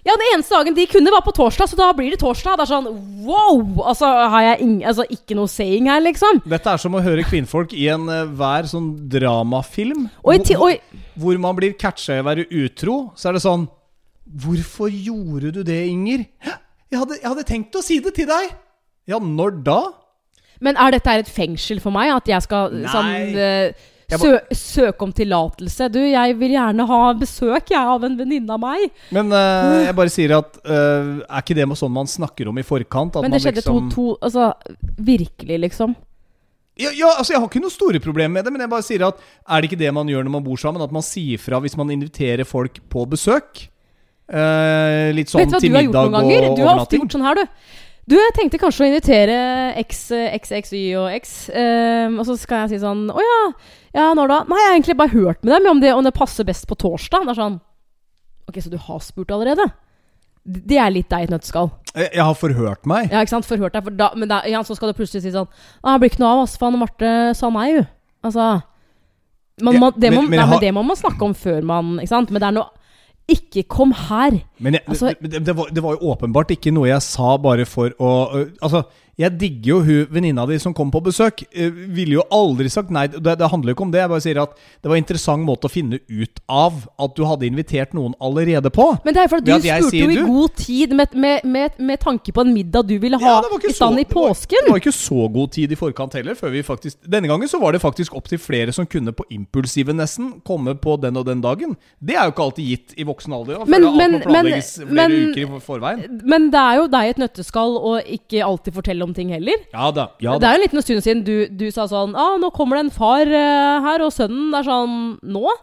[0.05, 2.59] ja, den eneste dagen de kunne, var på torsdag, så da blir det torsdag.
[2.59, 2.91] Det er sånn
[3.24, 3.62] wow!
[3.89, 6.43] Altså, har jeg ing altså, ikke noe saying her, liksom?
[6.45, 10.11] Dette er som å høre kvinnfolk i enhver uh, sånn dramafilm.
[10.28, 10.76] Oi, ti hvor,
[11.16, 12.99] hvor man blir catcha i å være utro.
[13.16, 13.68] Så er det sånn
[14.26, 16.24] Hvorfor gjorde du det, Inger?
[16.91, 18.57] Jeg hadde, jeg hadde tenkt å si det til deg.
[19.07, 19.81] Ja, når da?
[20.63, 22.13] men er dette et fengsel for meg?
[22.15, 23.85] At jeg skal sånn uh,
[24.17, 25.91] sø søke om tillatelse?
[25.93, 28.89] Du, jeg vil gjerne ha besøk jeg, av en venninne av meg.
[29.15, 32.67] Men uh, jeg bare sier at uh, Er ikke det sånn man snakker om i
[32.67, 33.21] forkant?
[33.21, 34.51] Men det man skjedde liksom, to, to Altså,
[34.97, 35.97] virkelig, liksom.
[36.77, 39.07] Ja, ja, altså Jeg har ikke noe store problemer med det, men jeg bare sier
[39.07, 40.85] at er det ikke det man gjør når man bor sammen?
[40.85, 43.65] At man sier fra hvis man inviterer folk på besøk?
[44.27, 46.27] Eh, litt sånn til middag og overnatting.
[46.35, 46.57] Vet du hva du har gjort noen ganger?
[46.59, 47.85] Du har ofte gjort sånn her, du.
[48.07, 49.37] Du, jeg tenkte kanskje å invitere
[49.83, 51.33] X, X, X, Y og X.
[51.51, 53.39] Um, og så skal jeg si sånn Å ja,
[53.99, 54.37] ja, når da?
[54.47, 56.79] Nei, jeg har egentlig bare hørt med dem om det, om det passer best på
[56.79, 57.27] torsdag.
[57.27, 57.57] Det er sånn
[58.47, 59.67] Ok, så du har spurt allerede?
[60.47, 61.73] Det er litt deg i et nøtteskall.
[61.97, 63.09] Jeg, jeg har forhørt meg.
[63.11, 63.49] Ja, ikke sant?
[63.51, 63.83] Forhørt deg.
[63.89, 66.23] For da, men da, ja, så skal du plutselig si sånn Nei, Det blir ikke
[66.23, 66.55] noe av, ass.
[66.63, 67.83] Anne Marte sa nei, jo.
[68.23, 68.47] Altså
[69.67, 71.95] man, man, det, må, men- men nei, men det må man snakke om før man
[72.03, 72.31] Ikke sant?
[72.31, 72.76] Men det er noe
[73.29, 74.37] Ikke kom her!
[74.62, 77.66] Men jeg, Altså- det, det, var, det var jo åpenbart ikke noe jeg sa bare
[77.66, 78.11] for å
[78.62, 78.85] Altså,
[79.17, 81.43] jeg digger jo hun venninna di som kom på besøk.
[81.57, 83.07] Uh, ville jo aldri sagt nei.
[83.09, 84.03] Det, det handler jo ikke om det.
[84.03, 84.53] Jeg bare sier at
[84.83, 88.69] det var en interessant måte å finne ut av at du hadde invitert noen allerede
[88.77, 88.91] på.
[89.07, 92.01] Men det er fordi du spurte jo i du- god tid med, med, med, med
[92.05, 94.67] tanke på en middag du ville ha Ja, i stand i det var- påsken.
[94.69, 96.35] Det var ikke så god tid i forkant heller.
[96.37, 99.25] Før vi faktisk, denne gangen så var det faktisk opp til flere som kunne på
[99.33, 101.73] impulsive nesten komme på den og den dagen.
[102.05, 103.64] Det er jo ikke alltid gitt i voksen alder.
[103.64, 106.21] Men- men- men-.
[106.27, 109.63] Men det er jo deg et nøtteskall å ikke alltid fortelle om ting heller.
[109.73, 110.11] Ja da.
[110.23, 112.79] ja Det er jo en liten stund siden du, du sa sånn ah, 'Nå kommer
[112.79, 115.57] det en far uh, her, og sønnen er sånn Nå?'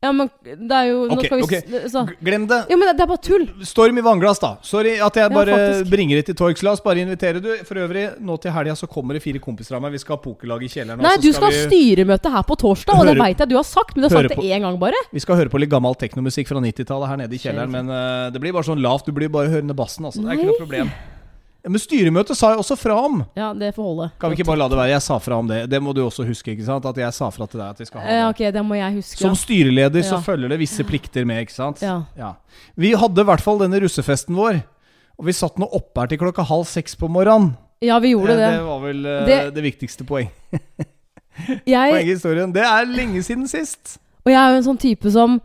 [0.00, 1.88] Ja, men det er jo nå Ok, skal vi, ok.
[1.92, 2.02] så.
[2.24, 2.58] Glem det.
[2.72, 3.42] Ja, men det, det er bare tull.
[3.68, 4.54] Storm i vannglass, da.
[4.64, 6.62] Sorry at jeg bare ja, bringer det til torgs.
[6.64, 7.42] La oss bare invitere.
[7.44, 9.92] Du, for øvrig, nå til helga så kommer det fire kompiser av meg.
[9.92, 11.04] Vi skal ha pokerlag i kjelleren.
[11.04, 13.58] Nei, så du skal ha vi, styremøte her på torsdag, og det veit jeg du
[13.60, 15.04] har sagt, men du har sagt det én gang bare.
[15.12, 17.76] vi skal høre på litt gammel teknomusikk fra 90-tallet her nede i kjelleren.
[17.76, 19.04] Men uh, det blir bare sånn lavt.
[19.04, 20.08] Du blir bare hørende bassen.
[20.08, 20.24] Altså.
[20.24, 20.96] Det er ikke noe problem.
[21.62, 23.18] Ja, men styremøtet sa jeg også fra om.
[23.36, 24.06] Ja, det får holde.
[24.20, 24.92] Kan vi ikke bare la det være?
[24.94, 25.58] Jeg sa fra om det.
[25.68, 26.86] Det må du også huske, ikke sant?
[26.88, 28.30] At jeg sa fra til deg at vi skal ha Ja, det.
[28.32, 29.18] ok, det må jeg huske.
[29.20, 31.82] Som styreleder så følger det visse plikter med, ikke sant?
[31.84, 32.32] Ja.
[32.80, 34.62] Vi hadde i hvert fall denne russefesten vår.
[35.20, 37.52] Og vi satt nå oppe her til klokka halv seks på morgenen.
[37.84, 38.50] Ja, vi gjorde Eh, det.
[38.56, 40.30] Det var vel uh, Det- det, viktigste poeng.
[41.68, 42.52] Jeg, poenget i historien.
[42.52, 43.98] Det er lenge siden sist.
[44.24, 45.38] og jeg er jo en sånn type som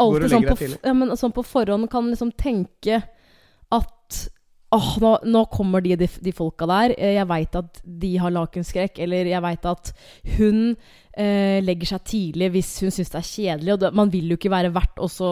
[0.00, 3.02] alltid sånn på, ja, men sånn på forhånd kan liksom tenke
[4.66, 6.94] at oh, nå, nå kommer de, de, de folka der.
[6.98, 8.98] Eh, Jeg veit at de har lakenskrekk.
[9.04, 9.92] Eller jeg veit at
[10.36, 10.58] hun
[11.16, 13.76] eh, legger seg tidlig hvis hun syns det er kjedelig.
[13.76, 15.30] Og det, man vil jo ikke være verdt også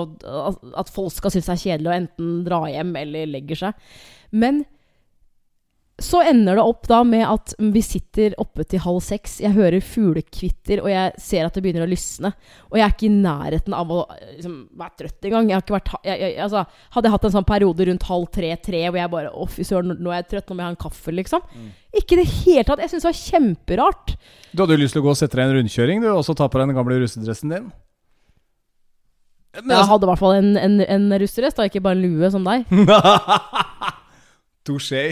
[0.79, 3.91] at folk skal synes det er kjedelig og enten dra hjem eller legger seg.
[4.35, 4.63] Men
[6.03, 9.37] så ender det opp da med at vi sitter oppe til halv seks.
[9.45, 12.33] Jeg hører fuglekvitter, og jeg ser at det begynner å lysne.
[12.73, 14.01] Og jeg er ikke i nærheten av å
[14.33, 15.53] liksom, være trøtt engang.
[15.53, 16.65] Jeg har ikke vært, jeg, jeg, altså,
[16.97, 19.95] hadde jeg hatt en sånn periode rundt halv tre-tre hvor jeg bare Å, fy søren,
[19.95, 21.47] nå er jeg trøtt, nå må jeg ha en kaffe, liksom.
[21.95, 22.83] Ikke i det hele tatt.
[22.83, 24.17] Jeg syns det var kjemperart.
[24.51, 26.27] Du hadde jo lyst til å gå og sette deg i en rundkjøring, du, og
[26.27, 27.71] så ta på deg den gamle russedressen din.
[29.63, 32.35] Men Jeg hadde i hvert fall en, en, en russedress, da, ikke bare en lue
[32.35, 32.67] som deg.
[34.67, 35.05] Touché.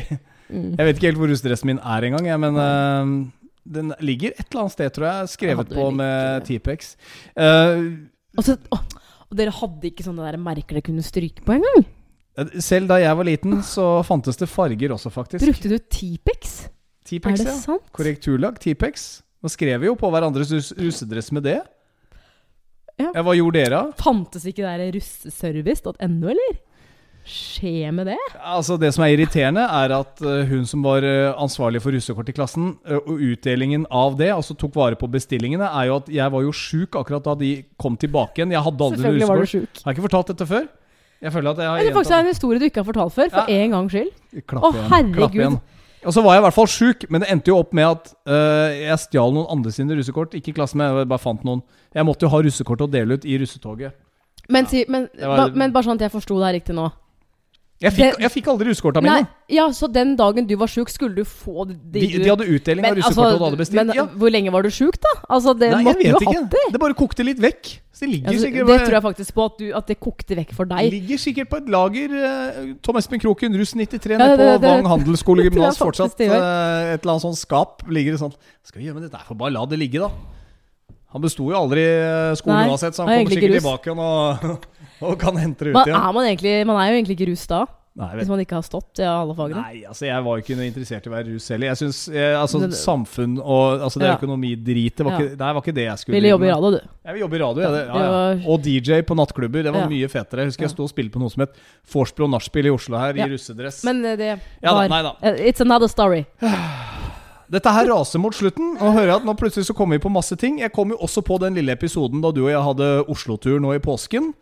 [0.49, 0.75] Mm.
[0.79, 3.13] Jeg vet ikke helt hvor russedressen min er engang, jeg, men uh,
[3.63, 5.33] den ligger et eller annet sted, tror jeg.
[5.37, 6.95] Skrevet på vel med T-pex.
[7.39, 7.83] Eh,
[8.37, 11.85] Og, så, og dere hadde ikke sånne der merker dere kunne stryke på engang?
[12.65, 15.45] selv da jeg var liten, så fantes det farger også, faktisk.
[15.45, 16.55] Brukte du T-pex?
[17.13, 17.57] Er det ja.
[17.59, 17.85] sant?
[17.93, 19.21] Korrekturlag, T-pex.
[19.43, 21.59] Nå skrev vi jo på hverandres rus russedress med det.
[23.01, 23.11] Ja.
[23.21, 23.81] Hva gjorde dere?
[23.83, 24.01] da?
[24.01, 26.57] Fantes ikke det der russeservice.no, eller?
[27.23, 28.19] Skje med det?
[28.43, 32.29] Altså Det som er irriterende, er at eh, hun som var eh, ansvarlig for russekort
[32.33, 36.11] i klassen, eh, og utdelingen av det, altså tok vare på bestillingene, er jo at
[36.11, 38.55] jeg var jo sjuk akkurat da de kom tilbake igjen.
[38.57, 39.31] Jeg hadde aldri russekort.
[39.31, 39.83] Var du syk.
[39.85, 40.67] Har jeg ikke fortalt dette før?
[41.23, 43.31] Jeg føler at jeg har Det er faktisk en historie du ikke har fortalt før,
[43.31, 43.63] for Ja.
[43.63, 44.11] en gangs skyld.
[44.51, 45.15] Klapp Å, herregud.
[45.21, 45.61] Klapp igjen.
[46.03, 48.09] Og så var jeg i hvert fall sjuk, men det endte jo opp med at
[48.27, 50.35] uh, jeg stjal noen andre sine russekort.
[50.35, 51.63] Ikke i klassen men jeg bare fant noen.
[51.95, 53.95] Jeg måtte jo ha russekort å dele ut i russetoget.
[54.51, 55.07] Men, si, men,
[55.55, 56.89] men bare sånn at jeg forsto deg riktig nå.
[57.83, 59.27] Jeg fikk, jeg fikk aldri russekorta mine.
[59.51, 62.85] ja, Så den dagen du var sjuk, skulle du få de, De, de hadde utdeling
[62.87, 63.81] av Men, altså, du hadde bestilt.
[63.83, 64.05] men ja.
[64.07, 65.13] hvor lenge var du sjuk, da?
[65.29, 66.43] Altså, Det Nei, jeg måtte jeg vet du ikke.
[66.43, 66.65] hatt det.
[66.77, 67.73] Det bare kokte litt vekk.
[68.03, 70.53] Det ligger Altså, sikkert det tror jeg faktisk på, at, du, at det kokte vekk
[70.59, 70.89] for deg.
[70.91, 72.15] Ligger sikkert på et lager.
[72.19, 75.79] eh, Tom Espen Kroken, russ 93, Ja, nede på Vang handelsskole jeg gymnas.
[75.79, 77.83] Fortsatt eh, et eller annet sånt skap.
[77.87, 78.35] Ligger det sånn
[78.67, 79.21] Skal vi gjøre med dette?
[79.21, 79.27] her?
[79.31, 80.11] Får bare la det ligge, da.
[81.13, 84.01] Han besto jo aldri eh, skolen uansett, så han er kommer sikkert ikke tilbake igjen
[84.01, 84.53] og,
[85.11, 86.01] og kan hente det ut Man igjen.
[86.01, 88.63] er, man, egentlig, man er jo egentlig ikke rus da, Nei, hvis man ikke har
[88.65, 89.61] stått i alle fagene.
[89.67, 91.69] Nei, altså jeg var jo ikke noe interessert i å være russ heller.
[91.75, 94.15] Jeg synes, jeg, altså det- Samfunn og altså det Ja.
[94.17, 95.51] økonomidritet var, Ja.
[95.53, 96.81] var ikke det jeg skulle Ville jobbe i radio, du.
[97.05, 97.71] Jeg vil jobbe i radio, jeg.
[97.77, 98.01] Det, ja,
[98.33, 98.49] ja.
[98.49, 99.63] Og DJ på nattklubber.
[99.69, 100.41] Det var mye fetere.
[100.41, 101.53] Jeg husker jeg sto og spilte på noe som het
[101.93, 103.85] Vorspiel og nachspiel i Oslo her, i russedress.
[103.85, 104.31] Men eh, det
[104.63, 105.13] Ja da, var nei da.
[105.21, 106.25] eh, It's another story.
[107.53, 108.79] Dette her raser mot slutten.
[108.81, 110.61] Og hører at nå plutselig så kommer vi på masse ting.
[110.65, 113.75] Jeg kom jo også på den lille episoden da du og jeg hadde Oslo-tur nå
[113.77, 114.33] i påsken.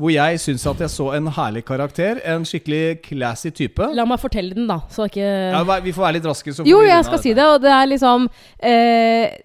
[0.00, 2.20] Hvor jeg syns at jeg så en herlig karakter.
[2.32, 3.90] En skikkelig classy type.
[3.96, 4.80] La meg fortelle den, da.
[4.92, 6.54] Så ikke Ja, vi får være litt raske.
[6.64, 7.22] Jo, jeg skal dette.
[7.26, 8.28] si det, og det er liksom
[8.58, 9.38] eh,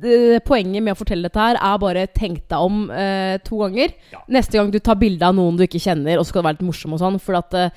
[0.00, 3.92] det, Poenget med å fortelle dette her er bare tenk deg om eh, to ganger.
[4.14, 4.24] Ja.
[4.40, 6.60] Neste gang du tar bilde av noen du ikke kjenner, og så skal det være
[6.60, 7.74] litt morsom og sånn, for at eh,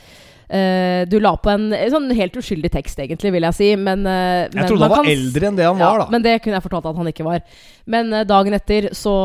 [0.54, 4.48] eh, du la på en, sånn helt uskyldig tekst, egentlig, vil jeg si, men eh,
[4.48, 6.10] Jeg men trodde han var kan eldre enn det han ja, var, da.
[6.14, 7.46] Men det kunne jeg fortalt at han ikke var.
[7.96, 9.16] Men eh, dagen etter så,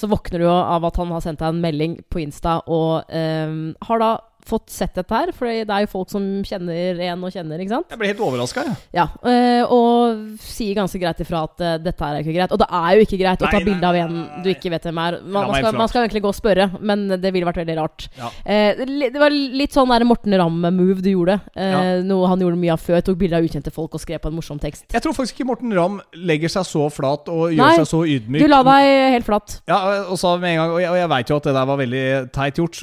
[0.00, 3.10] så våkner du jo av at han har sendt deg en melding på Insta, og
[3.12, 4.10] um, har da
[4.46, 7.74] fått sett dette her, for det er jo folk som kjenner en og kjenner, ikke
[7.74, 7.90] sant?
[7.92, 8.76] Jeg ble helt overraska, jeg.
[8.96, 12.54] Ja, ja, og sier ganske greit ifra at øh, dette her er ikke greit.
[12.54, 14.42] Og det er jo ikke greit å ta nei, bilde av en nei, nei.
[14.44, 15.18] du ikke vet hvem er.
[15.22, 18.06] Man, man, skal, man skal egentlig gå og spørre, men det ville vært veldig rart.
[18.18, 18.30] Ja.
[18.44, 21.40] Eh, det var litt sånn der Morten Ramm-move du gjorde.
[21.54, 21.80] Eh, Ja.
[22.04, 23.00] Noe han gjorde mye av før.
[23.04, 24.86] Tok bilde av ukjente folk og skrev på en morsom tekst.
[24.92, 28.00] Jeg tror faktisk ikke Morten Ramm legger seg så flat og gjør Nei, seg så
[28.16, 28.42] ydmyk.
[28.42, 29.58] Du la deg helt flat.
[29.70, 29.78] Ja,
[30.10, 31.80] og sa med en gang Og jeg, og jeg veit jo at det der var
[31.80, 32.82] veldig teit gjort.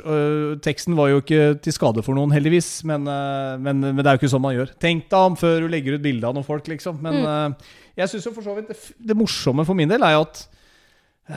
[0.65, 2.83] Teksten var jo ikke til skade for noen, heldigvis.
[2.83, 4.73] Men, øh, men, men det er jo ikke sånn man gjør.
[4.79, 6.99] Tenk deg om før du legger ut bilde av noen folk, liksom.
[7.01, 7.27] Men Mm.
[7.27, 8.77] øh, jeg syns jo for så vidt det,
[9.07, 10.43] det morsomme for min del er jo at
[11.29, 11.35] ja,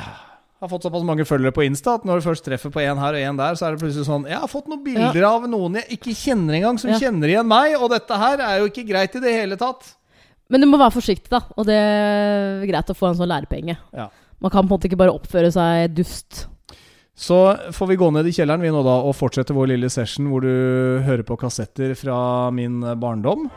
[0.60, 2.98] jeg har fått såpass mange følgere på Insta at når du først treffer på en
[3.00, 5.46] her og en der, så er det plutselig sånn Jeg har fått noen bilder av
[5.48, 6.98] noen jeg ikke kjenner engang, som Ja.
[7.00, 9.94] kjenner igjen meg, og dette her er jo ikke greit i det hele tatt.
[10.50, 11.40] Men du må være forsiktig, da.
[11.56, 13.78] Og det er greit å få en sånn lærepenge.
[13.94, 14.08] Ja.
[14.40, 16.46] Man kan på en måte ikke bare oppføre seg dust.
[17.20, 20.30] Så får vi gå ned i kjelleren vi nå da og fortsette vår lille session
[20.32, 22.16] hvor du hører på kassetter fra
[22.48, 23.50] min barndom.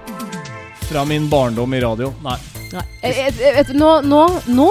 [0.90, 2.10] Fra min barndom i radio.
[2.26, 2.36] Nei.
[2.74, 2.84] Nei.
[3.06, 4.20] Jeg, jeg, jeg, nå, nå,
[4.52, 4.68] nå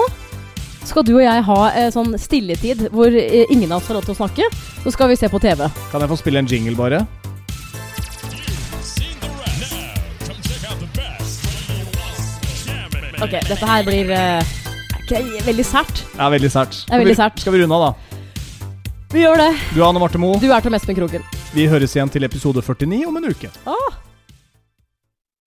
[0.85, 4.05] skal du og jeg ha eh, sånn stilletid hvor eh, ingen av oss har lov
[4.05, 4.51] til å snakke.
[4.85, 5.65] Så skal vi se på TV.
[5.89, 7.01] Kan jeg få spille en jingle, bare?
[13.23, 14.55] Ok, dette her blir eh,
[15.01, 16.05] ikke veldig sært.
[16.13, 16.83] Det er veldig sært.
[16.85, 17.21] Skal vi-.
[17.41, 18.12] Skal vi runde av, da?
[19.13, 19.51] Vi gjør det.
[19.75, 20.39] Du er Anne Marte Moe.
[20.41, 21.21] Du er Tom Espen Kroken.
[21.53, 23.51] Vi høres igjen til episode 49 om en uke.
[23.69, 23.99] Ah,